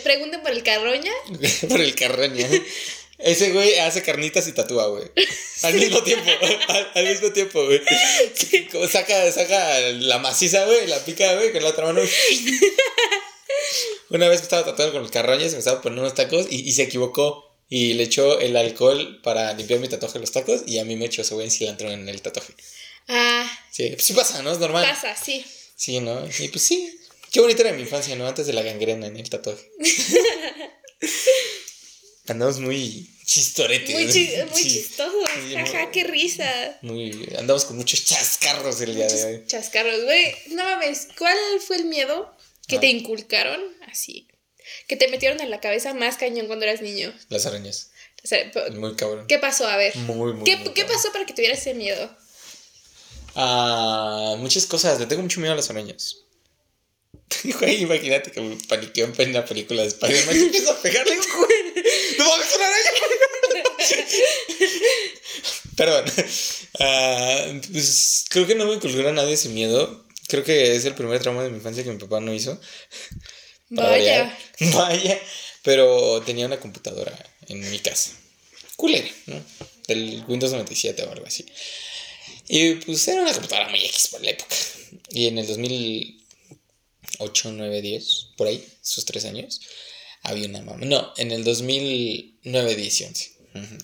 [0.04, 1.12] pregunten por el carroña.
[1.68, 2.48] por el carroña.
[3.18, 5.04] Ese güey hace carnitas y tatúa, güey.
[5.62, 6.30] Al mismo tiempo.
[6.94, 7.80] al, mismo tiempo, güey.
[8.72, 12.00] Como saca, saca la maciza, güey, la pica, güey, con la otra mano.
[14.10, 16.68] Una vez que estaba tatuando con el carroña, se me estaba poniendo unos tacos y,
[16.68, 17.52] y, se equivocó.
[17.68, 20.96] Y le echó el alcohol para limpiar mi tatuaje de los tacos y a mí
[20.96, 22.52] me echó ese güey en cilantro en el tatuaje.
[23.08, 23.50] Ah.
[23.72, 24.52] Sí, pues sí pasa, ¿no?
[24.52, 24.86] Es normal.
[24.86, 25.44] Pasa, sí.
[25.74, 26.26] Sí, ¿no?
[26.38, 26.98] Y pues sí.
[27.32, 28.26] Qué bonita era mi infancia, ¿no?
[28.26, 29.70] Antes de la gangrena en el tatuaje.
[32.26, 33.94] Andamos muy chistoretes.
[33.94, 34.04] Muy,
[34.52, 35.28] muy chistosos.
[35.56, 36.78] Ajá, qué risa.
[36.82, 39.44] Muy, andamos con muchos chascarros el día de hoy.
[39.46, 40.34] Chascarros, güey.
[40.50, 42.34] No mames, ¿cuál fue el miedo
[42.66, 43.60] que te inculcaron
[43.90, 44.28] así?
[44.88, 47.12] Que te metieron en la cabeza más cañón cuando eras niño.
[47.28, 47.90] Las arañas.
[48.72, 49.26] muy cabrón.
[49.26, 49.66] ¿Qué pasó?
[49.66, 49.94] A ver.
[49.96, 52.10] Muy, muy, ¿Qué, ¿qué pasó para que tuvieras ese miedo?
[53.34, 54.98] Ah, muchas cosas.
[54.98, 56.24] Le tengo mucho miedo a las arañas.
[57.58, 61.53] Güey, imagínate que me paniqueó en una película de Spider-Man y empiezo a pegarle, güey.
[62.24, 62.90] ¡No mames, una araña!
[65.76, 66.04] Perdón.
[66.74, 70.06] Uh, pues creo que no me inculcó a nadie ese miedo.
[70.28, 72.58] Creo que es el primer trauma de mi infancia que mi papá no hizo.
[73.68, 74.34] Vaya.
[74.72, 75.20] Vaya.
[75.62, 77.12] Pero tenía una computadora
[77.48, 78.12] en mi casa.
[78.76, 79.44] Culera, ¿no?
[79.86, 81.44] Del Windows 97 o algo así.
[82.48, 84.56] Y pues era una computadora muy X por la época.
[85.10, 89.60] Y en el 2008, 9, 10, por ahí, sus tres años,
[90.24, 90.84] había una mamá.
[90.84, 93.34] No, en el 2009, 10 y 11.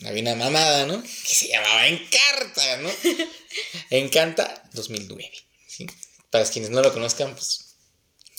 [0.05, 1.01] Había una mamada, ¿no?
[1.03, 2.91] Que se llamaba Encarta, ¿no?
[3.91, 5.31] Encanta 2009.
[5.69, 5.87] ¿sí?
[6.31, 7.77] Para quienes no lo conozcan, pues,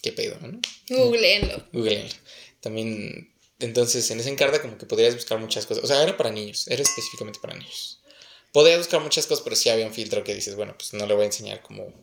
[0.01, 0.59] ¿qué pedo, no?
[0.89, 1.65] Googleenlo.
[1.71, 2.13] Googleenlo.
[2.59, 5.83] También, entonces, en ese Encarta como que podrías buscar muchas cosas.
[5.83, 8.01] O sea, era para niños, era específicamente para niños.
[8.51, 11.13] Podías buscar muchas cosas, pero sí había un filtro que dices, bueno, pues no le
[11.13, 11.93] voy a enseñar como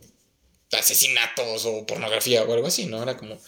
[0.72, 3.03] asesinatos o pornografía o algo así, ¿no?
[3.03, 3.38] Era como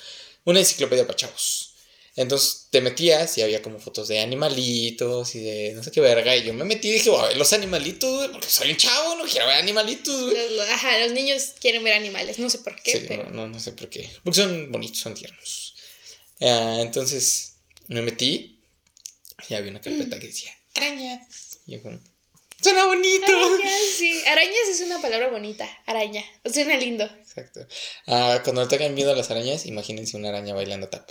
[0.44, 1.69] una enciclopedia para chavos.
[2.16, 6.36] Entonces te metías y había como fotos de animalitos y de no sé qué verga.
[6.36, 9.14] Y yo me metí y dije, a ver los animalitos, güey, porque soy un chavo,
[9.16, 10.60] no quiero ver animalitos, güey.
[10.70, 12.92] Ajá, los niños quieren ver animales, no sé por qué.
[12.92, 13.30] Sí, pero...
[13.30, 14.10] no, no, sé por qué.
[14.24, 15.76] Porque son bonitos, son tiernos.
[16.40, 17.56] Ah, entonces
[17.88, 18.60] me metí
[19.48, 21.60] y había una carpeta que decía, arañas.
[21.66, 22.00] Y yo como,
[22.60, 23.26] suena bonito.
[23.26, 24.20] Arañas, sí.
[24.26, 26.24] Arañas es una palabra bonita, araña.
[26.52, 27.04] Suena lindo.
[27.04, 27.66] Exacto.
[28.06, 31.08] Ah, cuando tengan miedo a las arañas, imagínense una araña bailando tap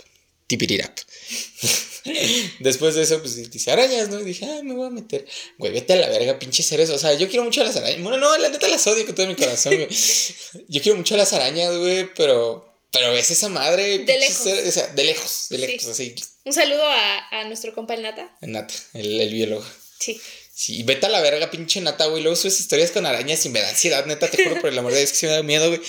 [0.50, 0.98] tipirirap.
[2.58, 4.18] Después de eso, pues dice arañas, ¿no?
[4.20, 5.24] Y dije, ah, me voy a meter.
[5.58, 6.90] Güey, vete a la verga, pinche seres.
[6.90, 8.02] O sea, yo quiero mucho a las arañas.
[8.02, 9.88] Bueno, no, la neta las odio con todo mi corazón, güey.
[10.68, 12.66] Yo quiero mucho a las arañas, güey, pero.
[12.90, 14.00] Pero ves esa madre.
[14.00, 14.46] De lejos.
[14.46, 16.16] o sea, de lejos, de lejos, así.
[16.44, 18.36] Un saludo a, a nuestro compa el Nata.
[18.40, 19.64] El Nata, el, el biólogo.
[20.00, 20.20] Sí.
[20.60, 22.22] Sí, vete a la verga, pinche nata, güey.
[22.22, 24.92] Luego subes historias con arañas y me da ansiedad, neta, te juro por el amor
[24.92, 25.80] de Dios que se me da miedo, güey.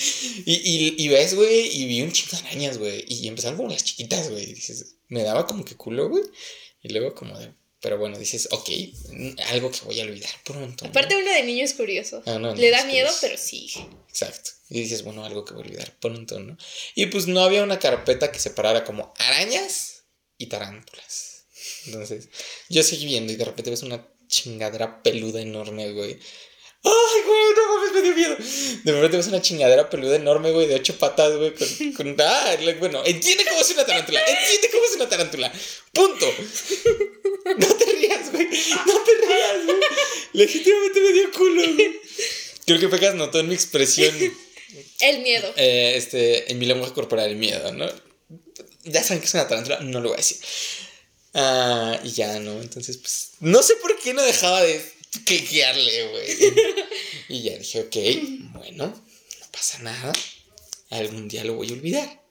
[0.46, 3.04] Y, y, y ves, güey, y vi un chingo de arañas, güey.
[3.06, 4.46] Y empezaron como las chiquitas, güey.
[4.46, 6.22] Dices, me daba como que culo, güey.
[6.80, 8.70] Y luego como de, pero bueno, dices, ok,
[9.48, 10.86] algo que voy a olvidar pronto.
[10.86, 12.22] Aparte uno de niño es curioso.
[12.24, 13.70] Ah, Le da miedo, pero sí.
[14.08, 14.52] Exacto.
[14.70, 16.56] Y dices, bueno, algo que voy a olvidar pronto, ¿no?
[16.94, 20.04] Y pues no había una carpeta que separara como arañas
[20.38, 21.44] y tarántulas.
[21.84, 22.30] Entonces,
[22.70, 26.18] yo seguí viendo y de repente ves una chingadera peluda enorme, güey.
[26.84, 27.54] ¡Ay, güey!
[27.54, 28.36] No mames, me dio miedo.
[28.82, 32.16] De repente ves una chingadera peluda enorme, güey, de ocho patas, güey, con, con.
[32.18, 34.20] Ah, bueno, entiende cómo es una tarántula.
[34.20, 35.52] Entiende cómo es una tarántula.
[35.92, 36.26] Punto.
[37.56, 38.48] No te rías, güey.
[38.86, 39.78] No te rías, güey.
[40.32, 42.00] Legítimamente me dio culo, güey.
[42.66, 44.14] Creo que Pecas notó en mi expresión.
[45.00, 45.52] El miedo.
[45.56, 47.86] Eh, este, en mi lenguaje corporal, el miedo, ¿no?
[48.84, 50.38] Ya saben que es una tarántula, no lo voy a decir.
[51.34, 52.60] Ah, y ya, ¿no?
[52.60, 53.32] Entonces, pues.
[53.40, 54.84] No sé por qué no dejaba de
[55.24, 56.26] cliquearle, güey.
[57.28, 57.96] y ya dije, ok,
[58.52, 60.12] bueno, no pasa nada.
[60.90, 62.22] Algún día lo voy a olvidar.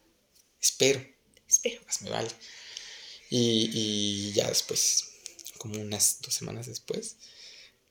[0.61, 1.03] Espero.
[1.47, 1.81] Espero.
[1.85, 2.29] Más me vale.
[3.29, 5.05] Y, y ya después,
[5.57, 7.15] como unas dos semanas después,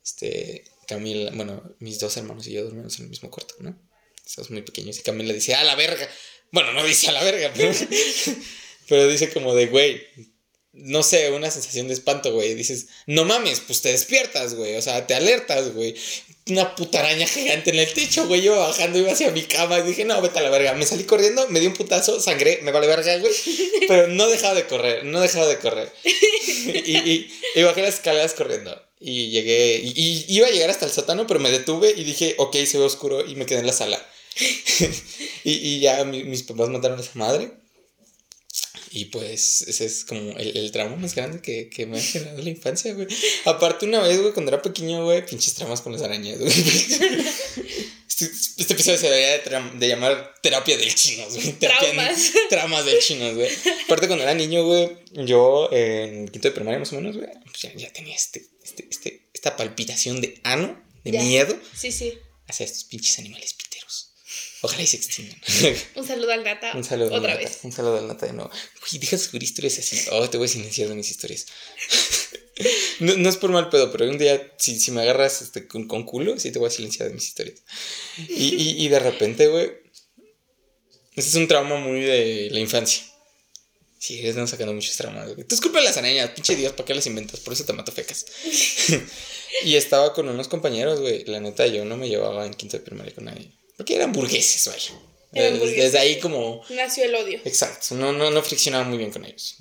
[0.05, 3.77] este, Camila, bueno, mis dos hermanos y yo dormimos en el mismo cuarto, ¿no?
[4.25, 6.09] Estamos muy pequeños y Camila dice, a la verga.
[6.53, 7.73] Bueno, no dice a la verga, pero,
[8.89, 10.07] pero dice como de, güey,
[10.83, 12.55] no sé, una sensación de espanto, güey.
[12.55, 14.77] Dices, no mames, pues te despiertas, güey.
[14.77, 15.95] O sea, te alertas, güey.
[16.49, 18.43] Una puta araña gigante en el techo, güey.
[18.43, 20.75] Yo bajando, iba hacia mi cama y dije, no, vete a la verga.
[20.75, 23.33] Me salí corriendo, me di un putazo, sangré, me vale verga, güey.
[23.89, 25.93] Pero no dejaba de correr, no dejaba de correr.
[26.05, 28.81] y, y, bajé las escaleras corriendo.
[28.99, 32.35] Y llegué, y, y, iba a llegar hasta el sótano, pero me detuve y dije,
[32.39, 34.05] ok, se ve oscuro y me quedé en la sala.
[35.45, 37.60] y, y ya mis papás mataron a esa madre.
[38.93, 42.43] Y pues ese es como el, el trauma más grande que, que me ha generado
[42.43, 43.07] la infancia, güey.
[43.45, 46.53] Aparte, una vez, güey, cuando era pequeño, güey, pinches traumas con las arañas, güey.
[48.21, 48.25] Este,
[48.61, 51.53] este, episodio se debería de, de, llamar terapia del chino, güey.
[51.53, 52.33] Traumas.
[52.51, 53.49] Traumas del chino, güey.
[53.85, 54.91] Aparte, cuando era niño, güey,
[55.25, 58.87] yo en quinto de primaria más o menos, güey, pues ya, ya, tenía este, este,
[58.91, 61.59] este, esta palpitación de ano, de miedo.
[61.75, 62.19] Sí, sí.
[62.47, 63.55] Hacia estos pinches animales
[64.63, 65.41] Ojalá y se extingan.
[65.95, 66.73] Un saludo al nata.
[66.75, 67.61] Un saludo Otra al vez.
[67.63, 68.51] Un saludo al nata de nuevo.
[68.93, 69.99] Uy, deja de subir historias así.
[70.11, 71.47] Oh, te voy a silenciar de mis historias.
[73.01, 75.89] no, no, es por mal pedo, pero un día, si, si me agarras este, con,
[75.89, 77.61] con, culo, sí te voy a silenciar de mis historias.
[78.29, 79.73] Y, y, y de repente, güey.
[81.17, 83.03] Este es un trauma muy de la infancia.
[83.99, 85.47] Sí, están sacando muchos traumas, güey.
[85.47, 87.41] Tú es culpa de las arañas, pinche Dios, ¿para qué las inventas?
[87.41, 88.25] Por eso te mato fecas.
[89.65, 91.25] y estaba con unos compañeros, güey.
[91.27, 93.53] La neta, yo no me llevaba en quinto de primaria con nadie.
[93.81, 94.93] Porque eran burgueses, vaya.
[95.33, 96.63] Desde, desde, ahí como...
[96.69, 97.41] Nació el odio.
[97.47, 99.57] Exacto, no, no, no friccionaba muy bien con ellos.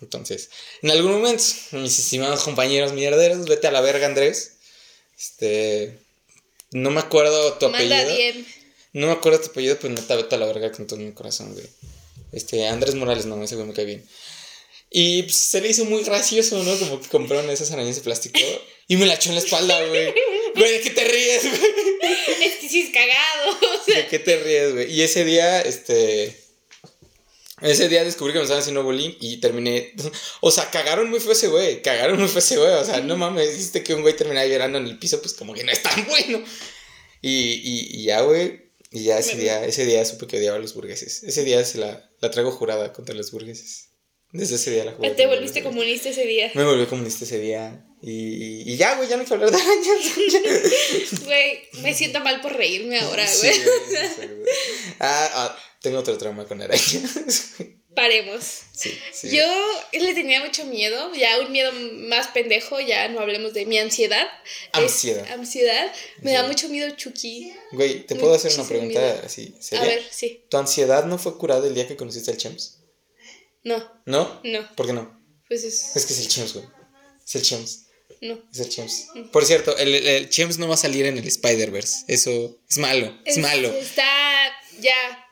[0.00, 0.48] Entonces,
[0.80, 1.42] en algún momento,
[1.72, 4.58] mis estimados compañeros mierderos, vete a la verga, Andrés.
[5.18, 5.98] Este...
[6.70, 8.16] No me acuerdo tu Manda apellido.
[8.16, 8.46] Bien.
[8.92, 11.52] No me acuerdo tu apellido, pues neta, vete a la verga con todo mi corazón,
[11.52, 11.66] güey.
[12.30, 14.08] Este, Andrés Morales, no, ese güey me cae bien.
[14.90, 16.78] Y pues, se le hizo muy gracioso, ¿no?
[16.78, 18.38] Como que compraron esas arañas de plástico
[18.86, 20.14] y me la echó en la espalda, güey.
[20.54, 21.72] Güey, ¿de qué te ríes, güey?
[22.42, 23.84] Es que sí es cagado.
[23.86, 24.92] ¿De qué te ríes, güey?
[24.92, 26.34] Y ese día, este.
[27.60, 29.92] Ese día descubrí que me estaban haciendo bullying y terminé.
[30.40, 31.82] O sea, cagaron muy feo ese güey.
[31.82, 32.72] Cagaron muy feo ese güey.
[32.74, 35.52] O sea, no mames, dijiste que un güey terminara llorando en el piso, pues como
[35.52, 36.42] que no es tan bueno.
[37.20, 38.68] Y, y, y ya, güey.
[38.90, 41.22] Y ya ese día, ese día supe que odiaba a los burgueses.
[41.24, 43.87] Ese día se la, la traigo jurada contra los burgueses.
[44.32, 45.10] Desde ese día la jugué.
[45.10, 46.50] ¿Te volviste comunista ese día?
[46.54, 47.84] Me volví comunista ese día.
[48.02, 51.24] Y, y ya, güey, ya no quiero hablar de arañas.
[51.24, 53.54] Güey, me siento mal por reírme ahora, güey.
[53.54, 53.62] Sí,
[55.00, 57.54] ah, ah, tengo otro trauma con arañas.
[57.94, 58.44] Paremos.
[58.72, 59.30] Sí, sí.
[59.36, 59.44] Yo
[59.92, 61.72] le tenía mucho miedo, ya un miedo
[62.08, 64.28] más pendejo, ya no hablemos de mi ansiedad.
[64.72, 65.24] Ansiedad.
[65.24, 65.92] Es, ansiedad.
[66.22, 67.52] Me da mucho miedo Chucky.
[67.72, 69.56] Güey, ¿te puedo hacer una pregunta así?
[69.58, 69.82] ¿seria?
[69.82, 70.44] A ver, sí.
[70.48, 72.77] ¿Tu ansiedad no fue curada el día que conociste al Champs?
[73.68, 74.02] No.
[74.06, 74.40] ¿No?
[74.44, 74.74] No.
[74.74, 75.20] ¿Por qué no?
[75.46, 75.94] Pues es.
[75.94, 76.66] Es que es el Chems, güey.
[77.26, 77.86] Es el Chems.
[78.22, 78.42] No.
[78.50, 79.08] Es el Chems.
[79.30, 82.04] Por cierto, el, el Chems no va a salir en el Spider-Verse.
[82.08, 83.14] Eso es malo.
[83.26, 83.68] Es, malo.
[83.68, 84.08] Está.
[84.80, 85.24] Ya.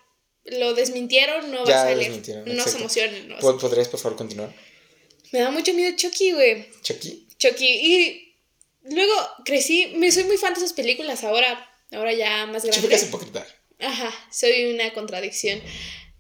[0.45, 2.22] Lo desmintieron, no va a salir.
[2.47, 3.28] no se emocionen.
[3.28, 4.55] No ¿Podrías, por favor, continuar?
[5.32, 6.70] Me da mucho miedo Chucky, güey.
[6.82, 7.26] ¿Chucky?
[7.39, 7.66] Chucky.
[7.66, 8.39] Y
[8.84, 9.14] luego
[9.45, 9.95] crecí.
[9.97, 11.68] Me soy muy fan de esas películas ahora.
[11.91, 12.82] Ahora ya más grande.
[12.82, 13.47] Chucky es hipócrita.
[13.80, 14.12] Ajá.
[14.30, 15.61] Soy una contradicción.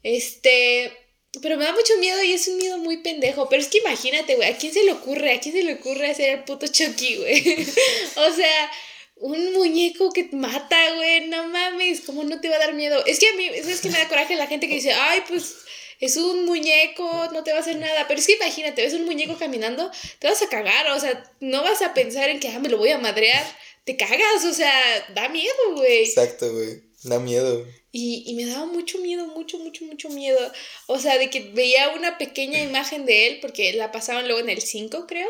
[0.02, 1.05] Este.
[1.40, 3.48] Pero me da mucho miedo y es un miedo muy pendejo.
[3.48, 5.34] Pero es que imagínate, güey, ¿a quién se le ocurre?
[5.34, 7.66] ¿A quién se le ocurre hacer el puto Chucky, güey?
[8.16, 8.70] o sea,
[9.16, 13.04] un muñeco que mata, güey, no mames, ¿cómo no te va a dar miedo?
[13.06, 15.56] Es que a mí, es que me da coraje la gente que dice, ay, pues
[16.00, 18.06] es un muñeco, no te va a hacer nada.
[18.06, 21.62] Pero es que imagínate, ves un muñeco caminando, te vas a cagar, o sea, no
[21.62, 23.44] vas a pensar en que, ah, me lo voy a madrear.
[23.84, 24.72] Te cagas, o sea,
[25.14, 26.04] da miedo, güey.
[26.04, 26.85] Exacto, güey.
[27.02, 27.66] Da miedo.
[27.92, 30.38] Y, y, me daba mucho miedo, mucho, mucho, mucho miedo.
[30.86, 34.50] O sea, de que veía una pequeña imagen de él, porque la pasaban luego en
[34.50, 35.28] el 5, creo.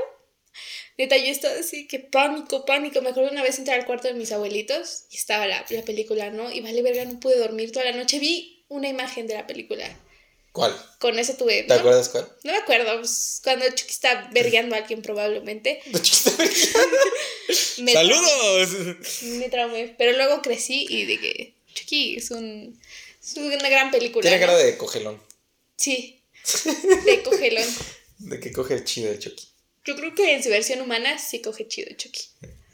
[0.99, 3.03] Neta, yo estaba así, que pánico, pánico.
[3.03, 6.31] Me acuerdo una vez entrar al cuarto de mis abuelitos y estaba la, la película,
[6.31, 6.51] ¿no?
[6.51, 8.19] Y vale, verga, no pude dormir toda la noche.
[8.19, 9.85] Vi una imagen de la película.
[10.53, 10.75] ¿Cuál?
[10.99, 11.65] Con eso tuve.
[11.65, 12.27] ¿Te acuerdas cuál?
[12.43, 12.99] No me acuerdo.
[12.99, 15.83] Pues, cuando Chucky está vergueando a alguien, probablemente.
[17.79, 19.23] me ¡Saludos!
[19.23, 19.95] me traumé.
[19.99, 22.81] Pero luego crecí y dije: Chucky es, un,
[23.23, 24.23] es una gran película.
[24.23, 25.23] Tiene cara de cogelón.
[25.77, 26.23] Sí.
[27.05, 27.65] De cogelón.
[28.19, 29.47] de que coge chido de Chucky.
[29.85, 32.23] Yo creo que en su versión humana sí coge chido Chucky.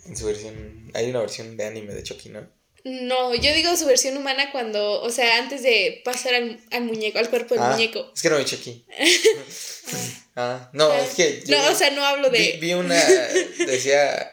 [0.06, 0.90] En su versión.
[0.94, 2.48] Hay una versión de anime de Chucky, ¿no?
[2.84, 7.18] No, yo digo su versión humana cuando, o sea, antes de pasar al, al muñeco,
[7.20, 8.10] al cuerpo del Ah, muñeco.
[8.14, 8.84] Es que no vi Chucky.
[10.36, 11.42] ah, no, es que.
[11.46, 12.96] yo no, vi- o sea, no hablo de- Vi, vi una.
[13.66, 14.32] Decía.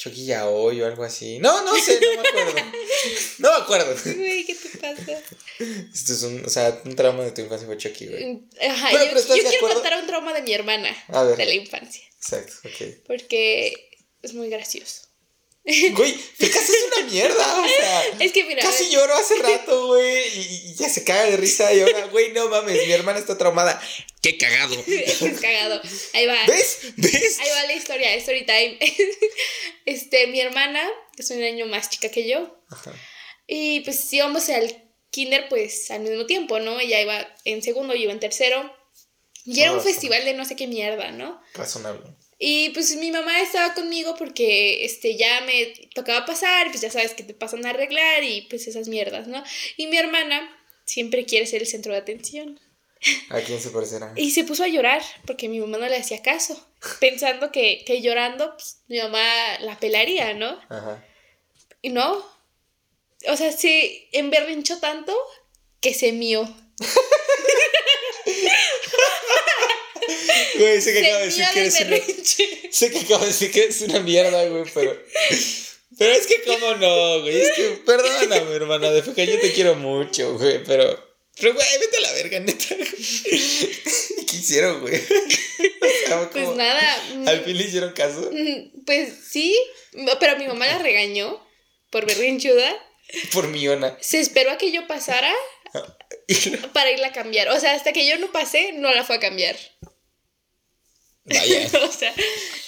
[0.00, 1.38] Chucky Yaoi o algo así.
[1.40, 2.54] No, no sé, no me acuerdo.
[3.38, 3.94] No me acuerdo.
[4.16, 5.22] Güey, ¿qué te pasa?
[5.94, 6.44] Esto es un.
[6.44, 8.40] O sea, un trauma de tu infancia fue Chucky, güey.
[8.66, 9.74] Ajá, Pero, yo, pero ¿estás yo quiero acuerdo?
[9.82, 11.36] contar un trauma de mi hermana A ver.
[11.36, 12.02] de la infancia.
[12.16, 13.04] Exacto, ok.
[13.06, 13.90] Porque
[14.22, 15.02] es muy gracioso.
[15.92, 18.06] Güey, Picasso es una mierda, o sea.
[18.20, 21.80] Es que mira, Casi lloró hace rato, güey, y, ya se caga de risa y
[21.80, 23.80] ahora, güey, no mames, mi hermana está traumada.
[24.22, 24.74] ¡Qué cagado!
[24.86, 25.80] es cagado.
[26.14, 26.36] Ahí va.
[26.46, 26.78] ¿Ves?
[26.96, 27.38] ¿Ves?
[27.40, 28.78] Ahí va la historia, story time.
[29.86, 32.92] Este, mi hermana, que es un año más chica que yo, Ajá.
[33.48, 36.78] y pues íbamos al kinder pues al mismo tiempo, ¿no?
[36.78, 38.72] Ella iba en segundo, yo iba en tercero.
[39.44, 41.40] Y era un festival de no sé qué mierda, ¿no?
[41.54, 42.14] Razonable.
[42.42, 46.90] Y pues mi mamá estaba conmigo porque este ya me tocaba pasar, y pues ya
[46.90, 49.44] sabes que te pasan a arreglar y pues esas mierdas, ¿no?
[49.76, 50.50] Y mi hermana
[50.86, 52.58] siempre quiere ser el centro de atención.
[53.28, 54.12] ¿A quién se parecerá?
[54.16, 56.66] Y se puso a llorar porque mi mamá no le hacía caso,
[56.98, 59.20] pensando que, que llorando pues, mi mamá
[59.60, 60.58] la pelaría, ¿no?
[60.70, 61.04] Ajá.
[61.82, 62.24] Y no.
[63.28, 65.14] O sea, se emberrinchó tanto
[65.82, 66.48] que se mió.
[70.56, 71.96] Güey, sé que acabo de decir que eres una...
[72.70, 74.96] Sé que acabo de decir que es una mierda, güey, pero...
[75.98, 79.74] Pero es que cómo no, güey, es que perdóname, hermana, de feca, yo te quiero
[79.74, 81.10] mucho, güey, pero...
[81.38, 82.66] Pero, güey, vete a la verga, neta.
[83.26, 84.94] ¿Qué hicieron, güey?
[84.96, 87.02] O sea, Pues nada.
[87.26, 88.30] ¿Al fin le hicieron caso?
[88.30, 89.58] mm, Pues sí,
[90.18, 91.42] pero mi mamá la regañó
[91.90, 92.76] por berrinchuda.
[93.32, 93.96] Por millona.
[94.00, 95.32] Se esperó a que yo pasara
[96.72, 97.48] para irla a cambiar.
[97.48, 99.56] O sea, hasta que yo no pasé, no la fue a cambiar.
[101.30, 101.70] Vaya.
[101.88, 102.14] o sea,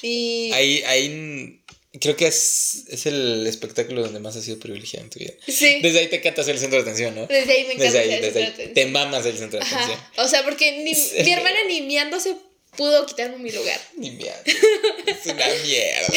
[0.02, 0.50] y.
[0.52, 1.62] Ahí, ahí
[2.00, 5.32] creo que es, es el espectáculo donde más has sido privilegiado en tu vida.
[5.46, 5.80] Sí.
[5.82, 7.26] Desde ahí te encantas el centro de atención, ¿no?
[7.26, 8.44] Desde ahí me encanta Desde ahí, el desde centro ahí.
[8.44, 8.74] de atención.
[8.74, 10.00] Te mamas el centro de atención.
[10.16, 10.94] O sea, porque ni,
[11.24, 12.34] mi hermana ni miándose
[12.76, 13.80] pudo quitarme mi lugar.
[13.96, 14.42] Ni mierda.
[15.06, 16.08] Es una mierda.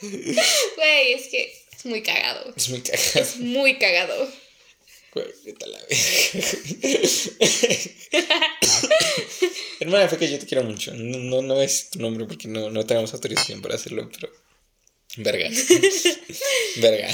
[0.76, 2.52] Güey, es que es muy cagado.
[2.54, 3.20] Es muy cagado.
[3.20, 4.28] Es muy cagado.
[9.80, 10.92] Hermana, fue que yo te quiero mucho.
[10.94, 14.32] No, no, no es tu nombre porque no, no tenemos autorización para hacerlo, pero.
[15.18, 15.48] Verga.
[16.76, 17.08] Verga.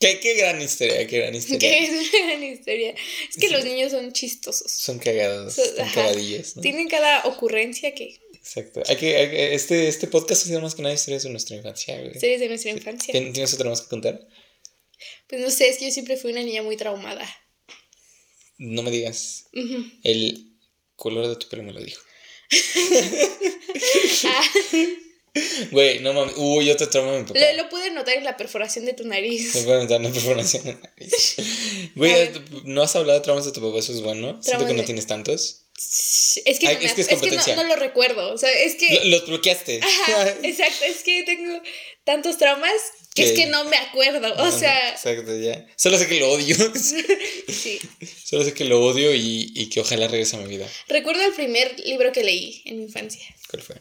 [0.00, 1.70] Qué, qué gran historia, qué gran historia.
[1.70, 2.94] Una gran historia.
[3.30, 4.70] Es que los niños son chistosos.
[4.70, 5.94] Son cagados, So- son ajá.
[5.94, 6.62] cagadillos, ¿no?
[6.62, 8.82] Tienen cada ocurrencia que Exacto.
[8.86, 11.56] Hay que, hay que- este, este podcast ha sido más que nada historias de nuestra
[11.56, 12.12] infancia, güey.
[12.20, 13.12] series de nuestra infancia.
[13.14, 14.20] ¿Tien- ¿Tienes otra más que contar?
[15.28, 17.26] Pues no sé, es que yo siempre fui una niña muy traumada.
[18.58, 19.46] No me digas.
[19.52, 19.84] Ujú.
[20.02, 20.52] El
[20.96, 22.00] color de tu pelo me lo dijo.
[24.26, 24.42] Ah,
[25.72, 26.34] Güey, no mames.
[26.36, 27.40] Uy, otro trauma de mi papá.
[27.40, 29.52] lo, lo pude notar en la perforación de tu nariz.
[29.56, 31.36] Me pueden dar una perforación en la nariz.
[31.96, 32.30] Güey.
[32.64, 33.80] ¿no has hablado de traumas de tu papá?
[33.80, 34.40] Eso es bueno.
[34.40, 35.62] Siento que no de- tienes tantos.
[35.76, 38.32] Es que, Ay, no, me- es que es es que no, no lo recuerdo.
[38.32, 38.94] O sea, es que.
[38.94, 39.80] Lo- Los bloqueaste.
[39.82, 40.84] Ajá, exacto.
[40.84, 41.60] Es que tengo
[42.04, 42.72] tantos traumas
[43.14, 44.34] que es Que- no me acuerdo.
[44.42, 45.66] O sea, Exacto, ya.
[45.76, 46.56] Solo sé que lo odio.
[47.48, 47.78] sí.
[48.24, 50.68] Solo sé que lo odio y, y que ojalá regrese a mi vida.
[50.88, 53.24] Recuerdo el primer libro que leí en mi infancia.
[53.48, 53.76] ¿Cuál fue?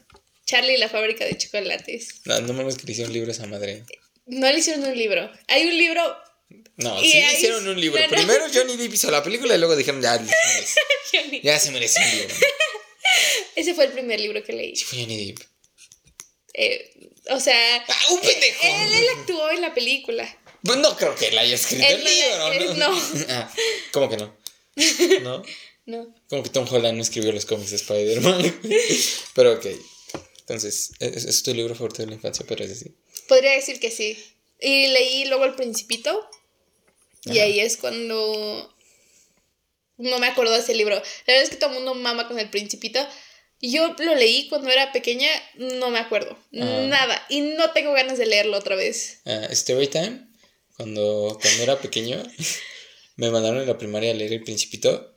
[0.45, 2.21] Charlie y la fábrica de chocolates.
[2.25, 3.83] No, no mames que le hicieron libros a madre.
[4.25, 5.31] No le hicieron un libro.
[5.47, 6.01] Hay un libro.
[6.75, 7.99] No, sí ahí- hicieron un libro.
[8.01, 8.13] no, no.
[8.15, 10.17] Primero Johnny Depp hizo la película y luego dijeron, ya,
[11.11, 11.41] Johnny.
[11.41, 12.35] ya se merece un libro.
[13.55, 14.75] Ese fue el primer libro que leí.
[14.75, 15.39] Sí fue Johnny Depp.
[16.55, 18.59] Eh, o sea, ¡Ah, un pendejo!
[18.63, 20.37] él, él actuó en la película.
[20.63, 22.91] Pues no creo que él haya escrito Él el libro, ¿no?
[22.91, 23.01] no.
[23.29, 23.53] Ah,
[23.91, 24.35] ¿Cómo que no?
[25.21, 25.43] ¿No?
[25.85, 26.15] No.
[26.29, 28.61] Como que Tom Holland no escribió los cómics de Spider-Man.
[29.35, 29.65] Pero ok.
[30.39, 32.93] Entonces, es, es tu libro favorito de la infancia, pero es así.
[33.29, 34.21] Podría decir que sí.
[34.59, 36.29] Y leí luego El Principito.
[37.23, 38.75] Y ahí es cuando.
[39.97, 40.95] No me acuerdo de ese libro.
[40.95, 41.01] La
[41.33, 42.99] verdad es que todo el mundo mama con El Principito.
[43.65, 46.37] Yo lo leí cuando era pequeña, no me acuerdo.
[46.59, 46.85] Ah.
[46.89, 47.25] Nada.
[47.29, 49.21] Y no tengo ganas de leerlo otra vez.
[49.25, 50.27] Ah, Storytime,
[50.75, 52.21] cuando, cuando era pequeño,
[53.15, 55.09] me mandaron en la primaria a leer El Principito.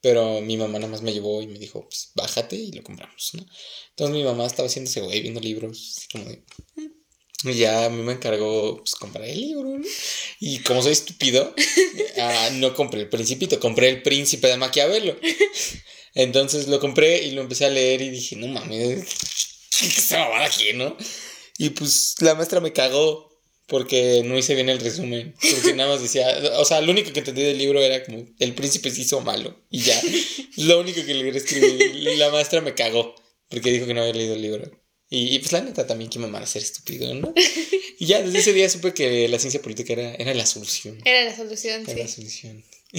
[0.00, 3.30] Pero mi mamá nada más me llevó y me dijo, pues bájate y lo compramos,
[3.34, 3.46] ¿no?
[3.90, 6.42] Entonces mi mamá estaba haciéndose güey viendo libros, así como de,
[6.76, 9.78] "Mm, Y ya a mí me encargó pues, comprar el libro.
[9.78, 9.84] ¿no?
[10.40, 11.54] Y como soy estúpido,
[12.18, 15.18] ah, no compré el Principito, compré el Príncipe de Maquiavelo.
[16.14, 19.04] Entonces lo compré y lo empecé a leer y dije, no mames,
[19.78, 20.96] ¿qué se va aquí, no?
[21.58, 23.34] Y pues la maestra me cagó
[23.66, 25.34] porque no hice bien el resumen.
[25.40, 26.26] Porque nada más decía,
[26.58, 29.58] o sea, lo único que entendí del libro era como, el príncipe se hizo malo.
[29.70, 30.00] Y ya,
[30.58, 31.80] lo único que le escribir.
[31.80, 33.14] Y la maestra me cagó
[33.48, 34.70] porque dijo que no había leído el libro.
[35.10, 37.32] Y, pues la neta también que a ser estúpido, ¿no?
[37.96, 41.00] Y ya desde ese día supe que la ciencia política era, era la solución.
[41.04, 42.64] Era la solución, era la solución.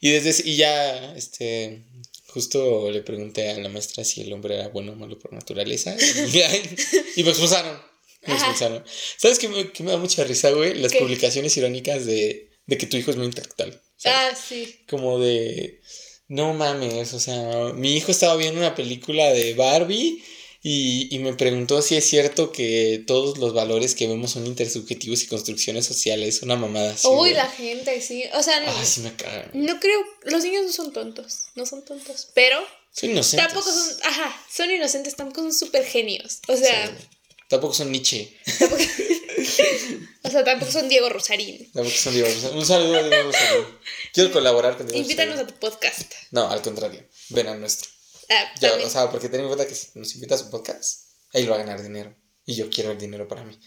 [0.00, 1.82] y desde y ya, este,
[2.32, 5.94] justo le pregunté a la maestra si el hombre era bueno o malo por naturaleza.
[5.96, 7.78] Y, me expulsaron.
[8.26, 8.84] Me expulsaron.
[9.18, 10.74] ¿Sabes qué me, me, da mucha risa, güey?
[10.74, 13.80] Las publicaciones irónicas de, de que tu hijo es muy intelectual.
[14.04, 14.84] Ah, sí.
[14.88, 15.80] Como de,
[16.28, 20.22] no mames, o sea, mi hijo estaba viendo una película de Barbie
[20.64, 25.26] y, me preguntó si es cierto que todos los valores que vemos son intersubjetivos y
[25.26, 26.42] construcciones sociales.
[26.42, 27.08] Una mamada así.
[27.08, 28.24] Uy, la gente, sí.
[28.34, 29.50] O sea, no, sí me cagan.
[29.54, 29.98] no creo.
[30.22, 31.46] Los niños no son tontos.
[31.56, 32.28] No son tontos.
[32.34, 32.58] Pero.
[32.92, 33.48] Son inocentes.
[33.48, 33.96] Tampoco son.
[34.04, 36.38] Ajá, son inocentes, tampoco son súper genios.
[36.46, 36.96] O sea.
[37.48, 38.32] tampoco son Nietzsche.
[40.22, 41.72] o sea, tampoco son Diego Rosarín.
[41.72, 42.58] Tampoco son Diego Rosarín.
[42.58, 43.64] Un saludo a Diego Rosarín.
[44.12, 46.12] Quiero colaborar con Diego Invítanos a tu podcast.
[46.30, 47.04] No, al contrario.
[47.30, 47.90] Ven a nuestro.
[48.28, 48.52] Ah,
[48.84, 51.50] o sea, porque ten en cuenta que si nos invita a su podcast, ahí lo
[51.50, 52.14] va a ganar dinero.
[52.44, 53.58] Y yo quiero el dinero para mí.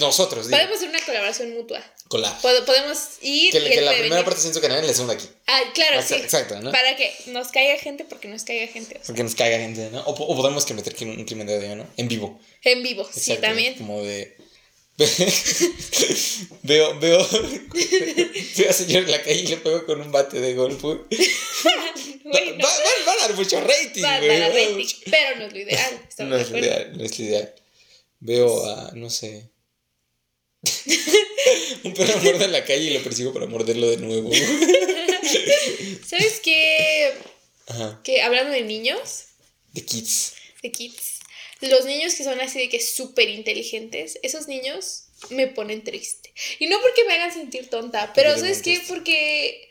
[0.00, 0.56] Nosotros, digo.
[0.56, 1.82] Podemos hacer una colaboración mutua.
[2.08, 2.40] Colab.
[2.40, 3.52] podemos ir.
[3.52, 5.28] Que, que la primera parte sea en su canal y la segunda aquí.
[5.46, 6.14] Ah, claro, sí.
[6.14, 6.72] Exacto, ¿no?
[6.72, 9.00] Para que nos caiga gente, porque nos caiga gente.
[9.06, 10.00] Porque nos caiga gente, ¿no?
[10.00, 11.86] O, o podemos que meter un crimen de odio, ¿no?
[11.96, 12.40] En vivo.
[12.62, 13.74] En vivo, sí, también.
[13.76, 14.36] Como de.
[16.62, 17.28] veo, veo,
[18.56, 20.84] veo a señor en la calle y le pego con un bate de golf.
[20.84, 20.98] va, a
[23.20, 24.02] dar mucho rating.
[24.02, 26.08] Va, a dar rating, pero no es lo ideal.
[26.18, 27.54] No es lo ideal, no es lo ideal.
[28.20, 29.50] Veo a, no sé.
[31.84, 34.30] un perro muerde en la calle y lo persigo para morderlo de nuevo.
[36.06, 37.14] ¿Sabes qué?
[37.68, 38.02] Ajá.
[38.04, 39.24] Que hablando de niños.
[39.72, 40.34] De kids.
[40.62, 41.19] De kids
[41.60, 46.32] los niños que son así de que súper inteligentes, esos niños me ponen triste.
[46.58, 48.80] Y no porque me hagan sentir tonta, pero ¿sabes qué?
[48.88, 49.68] Porque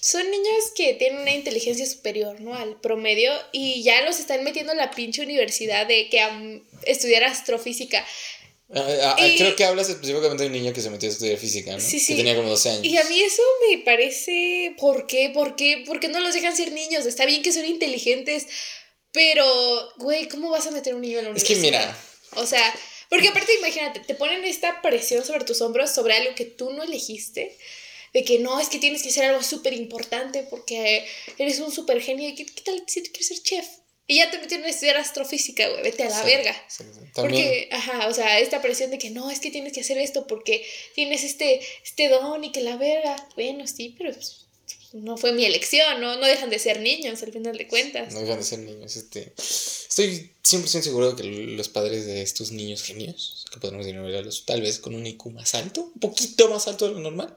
[0.00, 2.54] son niños que tienen una inteligencia superior, ¿no?
[2.54, 6.30] Al promedio y ya los están metiendo en la pinche universidad de que a
[6.86, 8.06] estudiar astrofísica.
[8.74, 11.38] Ah, ah, ah, creo que hablas específicamente de un niño que se metió a estudiar
[11.38, 11.80] física, ¿no?
[11.80, 12.12] Sí, sí.
[12.12, 12.84] Que tenía como 12 años.
[12.84, 14.74] Y a mí eso me parece.
[14.78, 15.30] ¿Por qué?
[15.30, 15.84] ¿Por qué?
[15.86, 17.06] ¿Por qué no los dejan ser niños?
[17.06, 18.46] Está bien que son inteligentes,
[19.14, 21.56] pero, güey, ¿cómo vas a meter un niño en la universidad?
[21.56, 21.98] Es que mira.
[22.32, 22.74] O sea,
[23.08, 26.82] porque aparte imagínate, te ponen esta presión sobre tus hombros sobre algo que tú no
[26.82, 27.56] elegiste.
[28.12, 31.06] De que no, es que tienes que hacer algo súper importante porque
[31.38, 32.34] eres un súper genio.
[32.36, 33.66] ¿Qué, ¿Qué, tal si tú quieres ser chef?
[34.08, 36.66] Y ya te metieron a estudiar astrofísica, güey, vete a la verga.
[37.14, 40.26] porque, ajá, o sea, esta presión de que no, es que tienes que hacer esto
[40.26, 43.16] porque tienes este, este don y que la verga.
[43.36, 44.43] Bueno, sí, pero pues,
[44.94, 46.16] no fue mi elección, ¿no?
[46.16, 48.14] No dejan de ser niños al final de cuentas.
[48.14, 48.94] No dejan de ser niños.
[48.94, 54.46] Este, estoy 100% seguro de que los padres de estos niños genios, que podemos denominarlos
[54.46, 57.36] tal vez con un IQ más alto, un poquito más alto de lo normal.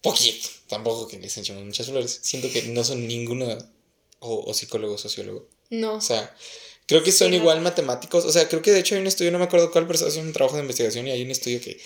[0.00, 2.18] Poquito, tampoco que les echemos muchas flores.
[2.22, 3.46] Siento que no son ninguno
[4.18, 5.48] o, psicólogo o sociólogo.
[5.70, 5.94] No.
[5.94, 6.36] O sea,
[6.86, 8.24] creo que son igual matemáticos.
[8.24, 10.28] O sea, creo que de hecho hay un estudio, no me acuerdo cuál, pero haciendo
[10.28, 11.80] un trabajo de investigación y hay un estudio que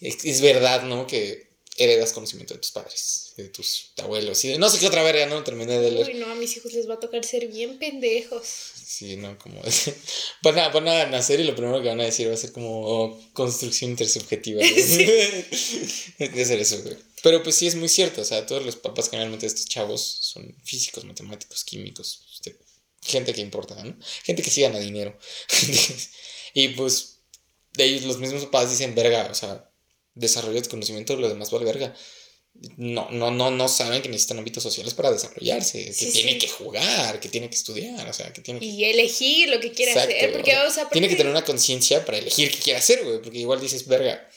[0.00, 1.06] es, es verdad, ¿no?
[1.06, 1.47] Que
[1.78, 5.26] heredas conocimiento de tus padres, de tus abuelos y de no sé qué otra verga,
[5.26, 6.08] no terminé de leer.
[6.08, 8.44] Uy, no, a mis hijos les va a tocar ser bien pendejos.
[8.84, 9.62] Sí, no, como
[10.42, 12.52] van a, van a nacer y lo primero que van a decir va a ser
[12.52, 14.60] como construcción intersubjetiva.
[14.60, 14.74] de
[16.44, 16.96] ser eso, güey.
[17.22, 20.02] Pero pues sí es muy cierto, o sea, todos los papás generalmente de estos chavos
[20.02, 22.58] son físicos, matemáticos, químicos, este,
[23.02, 23.96] gente que importa, ¿no?
[24.24, 25.16] Gente que sí gana dinero.
[26.54, 27.18] y pues
[27.74, 29.67] de ellos los mismos papás dicen, verga, o sea,
[30.18, 31.94] desarrollo de conocimiento, lo demás vale verga.
[32.76, 37.20] No, no, no, no saben que necesitan ámbitos sociales para desarrollarse, que tiene que jugar,
[37.20, 38.66] que tiene que estudiar, o sea, que tiene que...
[38.66, 42.18] Y elegir lo que quiere hacer, porque, o sea, Tiene que tener una conciencia para
[42.18, 44.28] elegir qué quiere hacer, güey, porque igual dices, verga,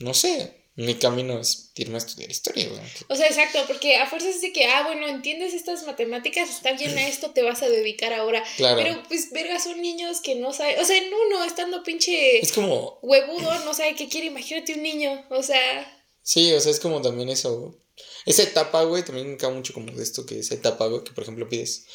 [0.00, 2.80] no sé, mi camino es irme a estudiar historia, güey.
[3.08, 6.96] O sea, exacto, porque a fuerzas de que, ah, bueno, entiendes estas matemáticas, está bien
[6.98, 8.42] a esto, te vas a dedicar ahora.
[8.56, 8.76] Claro.
[8.76, 12.38] Pero, pues, verga, son niños que no saben, o sea, en uno, estando pinche...
[12.38, 12.98] Es como...
[13.02, 16.02] Huevudo, no sabe qué quiere, imagínate un niño, o sea...
[16.22, 17.78] Sí, o sea, es como también eso,
[18.26, 21.12] esa etapa, güey, también me cae mucho como de esto, que esa etapa, güey, que
[21.12, 21.86] por ejemplo pides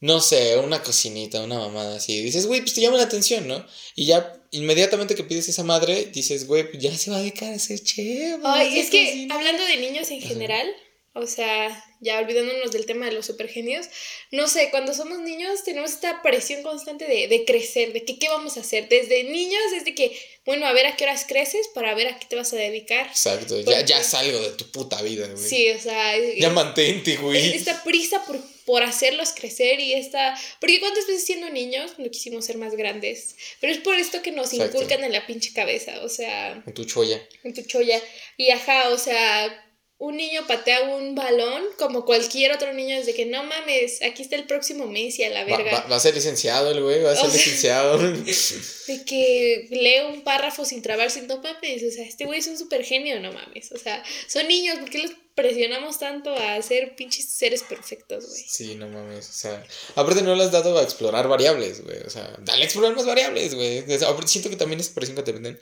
[0.00, 2.22] no sé, una cocinita, una mamada así.
[2.22, 3.64] Dices, güey, pues te llama la atención, ¿no?
[3.94, 7.52] Y ya inmediatamente que pides esa madre, dices, güey, pues ya se va a dedicar
[7.52, 8.40] a ser chef.
[8.44, 10.68] Ay, es que hablando de niños en general,
[11.14, 13.86] o sea, ya olvidándonos del tema de los supergenios,
[14.30, 18.28] no sé, cuando somos niños tenemos esta presión constante de, de crecer, de que qué
[18.28, 18.88] vamos a hacer.
[18.88, 22.26] Desde niños, desde que, bueno, a ver a qué horas creces para ver a qué
[22.26, 23.08] te vas a dedicar.
[23.08, 25.48] Exacto, ya, ya salgo de tu puta vida, güey.
[25.48, 26.12] Sí, o sea...
[26.36, 27.50] Ya mantente, güey.
[27.50, 30.38] Esta prisa por, por hacerlos crecer y esta...
[30.60, 33.34] Porque cuántas veces siendo niños no quisimos ser más grandes.
[33.62, 36.62] Pero es por esto que nos inculcan en la pinche cabeza, o sea...
[36.66, 37.18] En tu cholla.
[37.44, 37.98] En tu cholla.
[38.36, 39.67] Y ajá, o sea
[40.00, 44.36] un niño patea un balón como cualquier otro niño desde que no mames, aquí está
[44.36, 45.86] el próximo Messi a la verga.
[45.90, 47.98] Va, a ser licenciado el güey, va a ser licenciado.
[47.98, 52.46] De que lee un párrafo sin trabar, sin no mames, o sea, este güey es
[52.46, 53.72] un super genio, no mames.
[53.72, 58.44] O sea, son niños, ¿por qué los presionamos tanto a ser pinches seres perfectos, güey?
[58.48, 59.64] Sí, no mames, o sea,
[59.96, 63.04] aparte no le has dado a explorar variables, güey, o sea, dale a explorar más
[63.04, 63.84] variables, güey.
[64.26, 65.58] Siento que también es presión que te venden.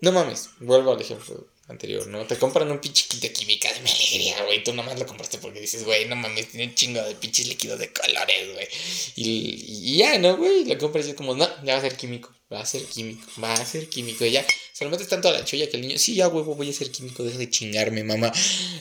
[0.00, 2.26] No mames, vuelvo al ejemplo anterior, ¿no?
[2.26, 4.62] Te compran un pinche kit de química de alegría, güey.
[4.62, 7.78] Tú nomás lo compraste porque dices, güey, no mames, tiene un chingo de pinches líquidos
[7.78, 8.68] de colores, güey.
[9.16, 10.64] Y, ya, ¿no, güey?
[10.64, 13.26] Lo compras y es como, no, ya va a ser químico, va a ser químico,
[13.42, 14.24] va a ser químico.
[14.24, 16.54] Y ya, se lo metes tanto a la cholla que el niño, sí, ya, huevo,
[16.54, 18.30] voy a ser químico, deja de chingarme, mamá.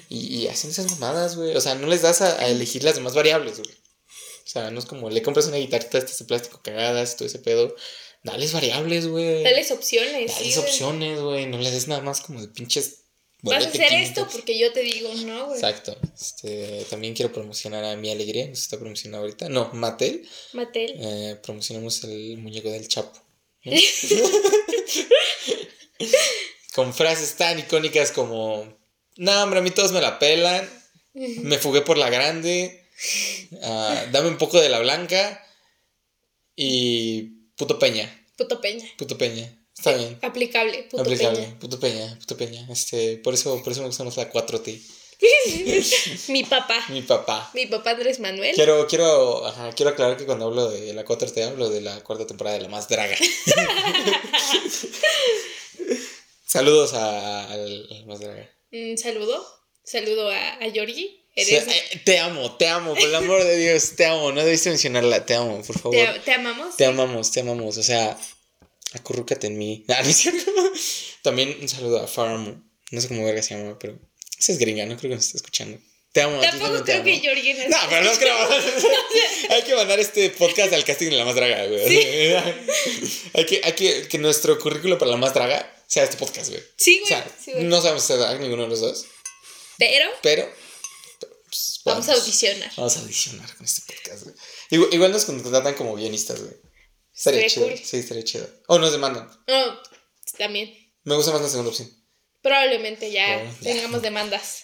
[0.10, 1.56] Y, hacen esas mamadas, güey.
[1.56, 3.72] O sea, no les das a, elegir las demás variables, güey.
[3.72, 7.40] O sea, no es como, le compras una guitarrita de este plástico cagadas, todo ese
[7.40, 7.76] pedo.
[8.24, 9.44] Dales variables, güey.
[9.44, 10.34] Dales opciones.
[10.34, 11.46] Dales opciones, güey.
[11.46, 13.02] No les des nada más como de pinches.
[13.42, 15.58] Vas a hacer esto porque yo te digo, no, güey.
[15.58, 15.98] Exacto.
[16.16, 18.48] Este, también quiero promocionar a Mi Alegría.
[18.48, 19.50] No se está promocionando ahorita.
[19.50, 20.26] No, Mattel.
[20.54, 20.96] Mattel.
[20.98, 23.20] Eh, promocionamos el muñeco del Chapo.
[26.74, 28.78] Con frases tan icónicas como:
[29.18, 30.70] No, hombre, a mí todos me la pelan.
[31.14, 32.88] Me fugué por la grande.
[33.62, 35.46] Ah, dame un poco de la blanca.
[36.56, 38.28] Y Puto Peña.
[38.38, 38.86] Puto Peña.
[38.98, 39.60] Puto Peña.
[39.76, 40.20] Está bien.
[40.22, 40.84] Aplicable.
[40.84, 41.40] Puto Aplicable.
[41.40, 41.60] Peña.
[41.60, 42.20] Puto Peña.
[42.20, 42.68] Puto Peña.
[42.70, 44.82] Este, por eso, por eso me gusta más la 4T.
[46.30, 46.84] Mi papá.
[46.90, 47.50] Mi papá.
[47.54, 48.54] Mi papá Andrés Manuel.
[48.56, 52.26] Quiero, quiero, ajá, quiero aclarar que cuando hablo de la 4T hablo de la cuarta
[52.28, 53.16] temporada de La Más Draga.
[56.46, 58.50] Saludos a, La Más Draga.
[58.72, 59.46] Un saludo.
[59.84, 60.68] Saludo a, a
[61.36, 64.32] Eh, te amo, te amo, por el amor de Dios, te amo.
[64.32, 66.22] No debiste mencionarla, te amo, por favor.
[66.24, 66.78] ¿Te, amamos?
[66.78, 67.78] Te amamos, te amamos.
[67.78, 68.18] O sea,
[68.94, 69.84] acurrúcate en mí.
[69.90, 70.04] Ah,
[71.24, 72.70] También un saludo a Farm.
[72.92, 73.98] No sé cómo verga se llama, pero
[74.38, 75.80] esa es gringa, no creo que nos esté escuchando.
[76.12, 76.40] Te amo.
[76.40, 78.36] Tampoco creo que Jorgen No, pero no creo.
[79.50, 81.82] hay que mandar este podcast al casting de la más draga, güey.
[83.34, 86.62] hay que, hay que, que nuestro currículo para la más draga sea este podcast, güey.
[86.78, 87.06] Sí, güey.
[87.06, 89.08] O sea, no sabemos edad ninguno de los dos.
[89.80, 90.08] Pero.
[90.22, 90.63] Pero
[91.54, 92.72] pues, vamos, a audicionar.
[92.76, 94.36] Vamos a audicionar con este podcast, güey.
[94.92, 96.56] Igual, nos contratan como guionistas, güey.
[97.16, 97.68] Estaría chido.
[97.84, 98.50] Sí, estaría chido.
[98.68, 99.30] O nos demandan.
[99.48, 99.82] No,
[100.38, 100.74] también.
[101.04, 101.90] Me gusta más la segunda opción.
[102.42, 104.64] Probablemente ya tengamos demandas.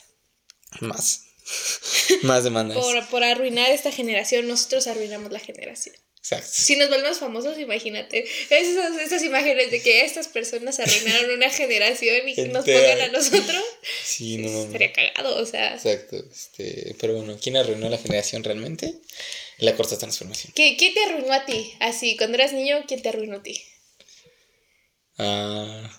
[0.82, 1.26] Más.
[2.24, 2.78] más demandas.
[2.78, 5.96] Por, por arruinar esta generación, nosotros arruinamos la generación.
[6.22, 6.49] Exacto.
[6.51, 8.26] Si nos volvemos famosos, imagínate.
[8.49, 13.63] Esas, esas imágenes de que estas personas arruinaron una generación y nos pongan a nosotros.
[14.03, 14.63] Sí, no.
[14.63, 15.76] Estaría cagado, o sea.
[15.76, 16.17] Exacto.
[16.32, 18.95] Este, pero bueno, ¿quién arruinó la generación realmente?
[19.59, 20.51] La corta transformación.
[20.55, 21.74] ¿Qué, ¿Qué te arruinó a ti?
[21.80, 23.61] Así, cuando eras niño, ¿quién te arruinó a ti?
[25.17, 25.89] Ah.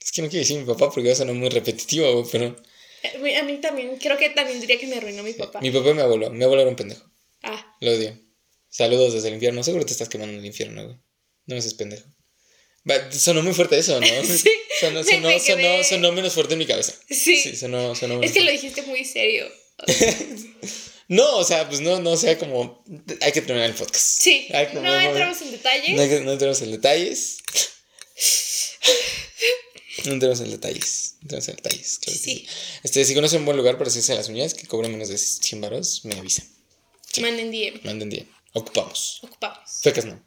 [0.00, 2.56] Es que no quiero decir mi papá porque va a sonar muy repetitivo, pero.
[3.14, 5.60] A mí también, creo que también diría que me arruinó mi papá.
[5.60, 6.30] Mi papá y mi abuelo.
[6.30, 7.10] Mi abuelo era un pendejo.
[7.42, 7.76] Ah.
[7.80, 8.25] Lo odio.
[8.76, 9.62] Saludos desde el infierno.
[9.62, 10.96] Seguro te estás quemando en el infierno, güey.
[11.46, 12.06] No me seas pendejo.
[13.10, 14.06] sonó muy fuerte eso, ¿no?
[14.24, 14.50] Sí.
[14.78, 16.92] Sonó, sonó, sonó, sonó, menos fuerte en mi cabeza.
[17.08, 17.38] Sí.
[17.38, 19.46] Sí, sonó, sonó Es que lo dijiste muy serio.
[21.08, 22.84] no, o sea, pues no, no, o sea, como.
[23.22, 24.04] Hay que terminar el podcast.
[24.04, 24.46] Sí.
[24.50, 25.96] no entramos en detalles.
[25.96, 27.38] No, no entramos en detalles.
[30.04, 31.14] No entramos en detalles.
[31.22, 31.98] Entramos en detalles.
[32.00, 32.46] Claro sí.
[32.82, 35.62] Este, si conocen un buen lugar para hacerse las uñas que cobren menos de 100
[35.62, 36.46] baros, me avisan.
[37.22, 37.80] Manden DM.
[37.82, 38.35] Manden DM.
[38.56, 39.20] Ocupamos.
[39.22, 39.80] Ocupamos.
[39.82, 40.18] Fecas no.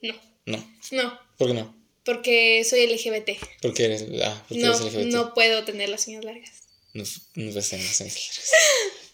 [0.00, 0.14] No.
[0.46, 0.78] No.
[0.90, 1.20] No.
[1.36, 1.76] ¿Por qué no?
[2.02, 3.32] Porque soy LGBT.
[3.60, 5.12] Porque eres, ah, porque no, eres LGBT.
[5.12, 6.50] No puedo tener las uñas largas.
[6.94, 7.04] No,
[7.34, 8.50] no puedes tener las uñas largas.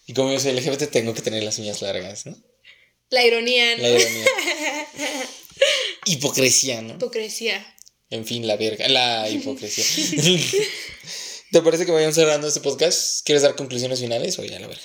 [0.07, 2.37] y como yo soy LGBT, tengo que tener las uñas largas, ¿no?
[3.09, 3.83] La ironía, ¿no?
[3.83, 4.25] La ironía.
[6.05, 6.93] hipocresía, ¿no?
[6.93, 7.75] Hipocresía.
[8.09, 8.87] En fin, la verga.
[8.87, 9.83] La hipocresía.
[11.51, 13.25] ¿Te parece que vayan cerrando este podcast?
[13.25, 14.83] ¿Quieres dar conclusiones finales o ya la verga?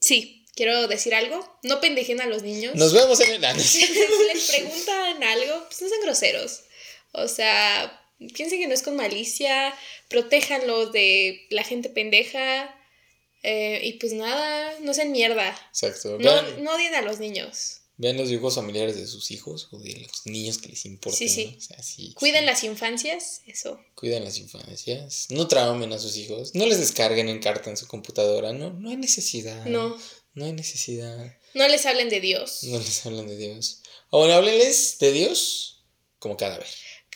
[0.00, 2.74] Sí quiero decir algo, no pendejen a los niños.
[2.74, 6.62] Nos vemos en el Si les preguntan algo, pues no sean groseros.
[7.12, 8.04] O sea,
[8.34, 9.72] piensen que no es con malicia,
[10.08, 12.74] protéjanlos de la gente pendeja.
[13.44, 15.48] Eh, y pues nada, no sean mierda.
[15.68, 16.18] Exacto.
[16.18, 17.82] No, no odien a los niños.
[17.96, 21.18] Vean los dibujos familiares de sus hijos o de los niños que les importan.
[21.18, 21.54] Sí, sí.
[21.56, 23.80] O sea, sí Cuiden las infancias, eso.
[23.94, 25.26] Cuiden las infancias.
[25.30, 26.52] No traumen a sus hijos.
[26.54, 28.52] No les descarguen en carta en su computadora.
[28.52, 29.64] No, no hay necesidad.
[29.66, 29.96] No.
[30.38, 31.36] No hay necesidad.
[31.54, 32.62] No les hablen de Dios.
[32.62, 33.82] No les hablen de Dios.
[34.12, 35.82] Bueno, háblenles de Dios
[36.20, 36.66] como cadáver.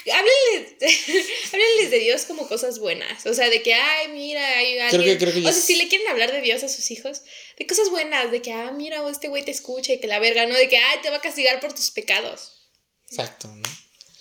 [0.12, 3.25] Háblenles, de Dios como cosas buenas.
[3.27, 5.18] O sea, de que, ay, mira, hay alguien.
[5.18, 7.23] Creo que, o sea, si le quieren hablar de Dios a sus hijos,
[7.57, 10.47] de cosas buenas, de que, ah, mira, este güey te escucha y que la verga,
[10.47, 10.57] ¿no?
[10.57, 12.70] De que, ay, te va a castigar por tus pecados.
[13.09, 13.68] Exacto, ¿no?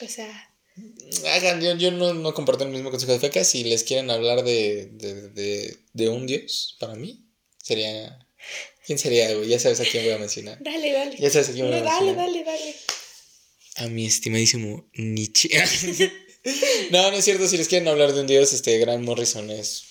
[0.06, 0.50] O sea.
[1.26, 3.44] Hagan, yo, yo no, no, comparto el mismo consejo de feca.
[3.44, 7.26] Si les quieren hablar de, de, de, de un Dios, para mí,
[7.64, 8.20] sería.
[8.86, 9.48] ¿Quién sería, güey?
[9.48, 10.58] Ya sabes a quién voy a mencionar.
[10.64, 11.18] Dale, dale.
[11.18, 12.16] Ya sabes a quién voy a mencionar.
[12.16, 12.76] Dale, dale, dale
[13.76, 15.50] a mi estimadísimo Nietzsche.
[16.92, 19.84] no, no es cierto, si les quieren hablar de un dios, este Grant Morrison es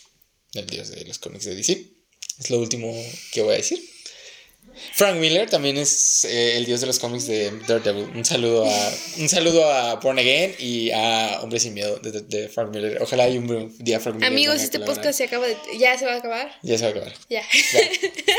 [0.54, 1.86] el dios de los cómics de DC.
[2.38, 2.94] Es lo último
[3.32, 3.82] que voy a decir.
[4.94, 8.10] Frank Miller también es eh, el dios de los cómics de Daredevil.
[8.14, 12.72] Un saludo a un saludo a Born Again y a Hombre sin Miedo de, Frank
[12.72, 12.98] Miller.
[13.02, 14.30] Ojalá haya un día Frank Miller.
[14.30, 16.52] Amigos, este podcast se acaba de ya se va a acabar.
[16.62, 17.14] Ya se va a acabar.
[17.28, 17.42] Ya.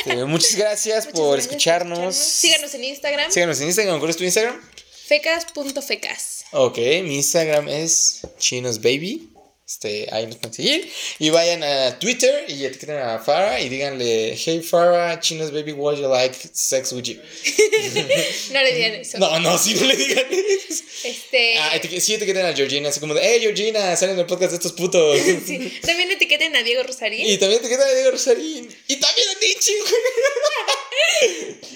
[0.05, 2.15] Este, muchas gracias por escucharnos.
[2.15, 3.31] Síganos en Instagram.
[3.31, 3.99] Síganos en Instagram.
[3.99, 4.59] ¿Cuál es tu Instagram?
[5.07, 6.45] Fecas.fecas.
[6.51, 9.30] Ok, mi Instagram es chinosbaby.
[9.71, 10.91] Este, ahí nos pueden seguir.
[11.17, 15.97] Y vayan a Twitter y etiqueten a Farah y díganle, hey Farah, Chinos Baby, would
[15.97, 17.15] you like sex with you?
[18.51, 19.17] no le digan eso.
[19.17, 20.83] No, no, sí, no le digan eso.
[21.05, 21.57] Este...
[21.57, 24.57] Ah, sí etiqueten a Georgina, así como de, hey Georgina, salen en el podcast de
[24.57, 25.17] estos putos.
[25.47, 27.25] sí, también etiqueten a Diego Rosarín.
[27.25, 28.69] Y también etiqueten a Diego Rosarín.
[28.89, 29.73] Y también a Nietzsche.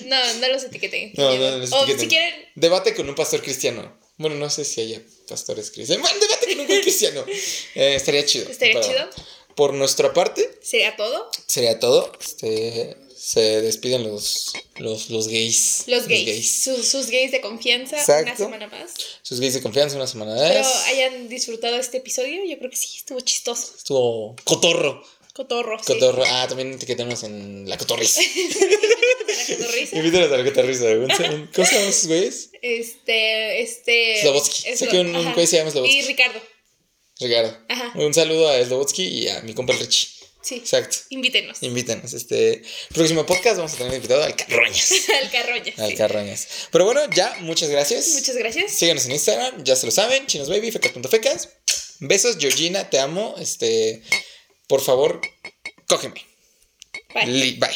[0.08, 1.14] no, no los etiqueten.
[1.16, 1.96] No, no, los etiqueten.
[1.96, 2.34] O si quieren...
[2.56, 4.05] Debate con un pastor cristiano.
[4.18, 6.09] Bueno, no sé si haya pastores cristianos.
[6.20, 7.26] Debate con un cristiano.
[7.28, 8.49] Eh, estaría chido.
[8.49, 9.09] Estaría chido.
[9.55, 10.59] Por nuestra parte.
[10.61, 11.30] ¿Sería todo?
[11.47, 12.11] Sería todo.
[12.20, 15.86] Este, se despiden los, los, los gays.
[15.88, 16.63] Los gays.
[16.63, 18.93] Sus, gays de confianza una semana más.
[19.22, 20.43] Sus gays de confianza una semana más.
[20.43, 22.45] Pero hayan disfrutado este episodio.
[22.45, 23.74] Yo creo que sí, estuvo chistoso.
[23.78, 25.03] Estuvo cotorro.
[25.36, 25.78] Cotorro.
[25.86, 26.24] Cotorro.
[26.26, 28.22] Ah, también tenemos en la cotorriza.
[29.50, 29.98] la cotorriza.
[29.98, 30.86] Invítanos a la cotorriza.
[31.54, 32.50] ¿Cómo se llaman esos güeyes?
[32.62, 34.22] Este, este.
[34.22, 34.78] Slobotsky.
[34.78, 35.98] Sé que un, un güey se llama Slobotsky.
[35.98, 36.42] Y Ricardo.
[37.20, 37.58] Ricardo.
[37.68, 37.92] Ajá.
[37.96, 40.08] Un saludo a Slobotsky y a mi compa Richie.
[40.42, 40.56] Sí.
[40.56, 41.00] Exacto.
[41.10, 41.62] Invítenos.
[41.64, 42.14] Invítenos.
[42.14, 42.62] Este
[42.94, 44.90] próximo podcast vamos a tener invitado al Carroñas.
[45.22, 45.80] al Carroñas.
[45.80, 46.48] Al Carroñas.
[46.72, 48.08] Pero bueno, ya, muchas gracias.
[48.14, 48.72] Muchas gracias.
[48.72, 51.50] Síganos en Instagram, ya se lo saben, chinosbaby, fecas.fecas.
[52.00, 53.36] Besos, Georgina, te amo.
[53.38, 54.02] Este,
[54.68, 55.22] por favor,
[55.88, 56.22] cógeme.
[57.13, 57.57] Bye.
[57.59, 57.70] bye.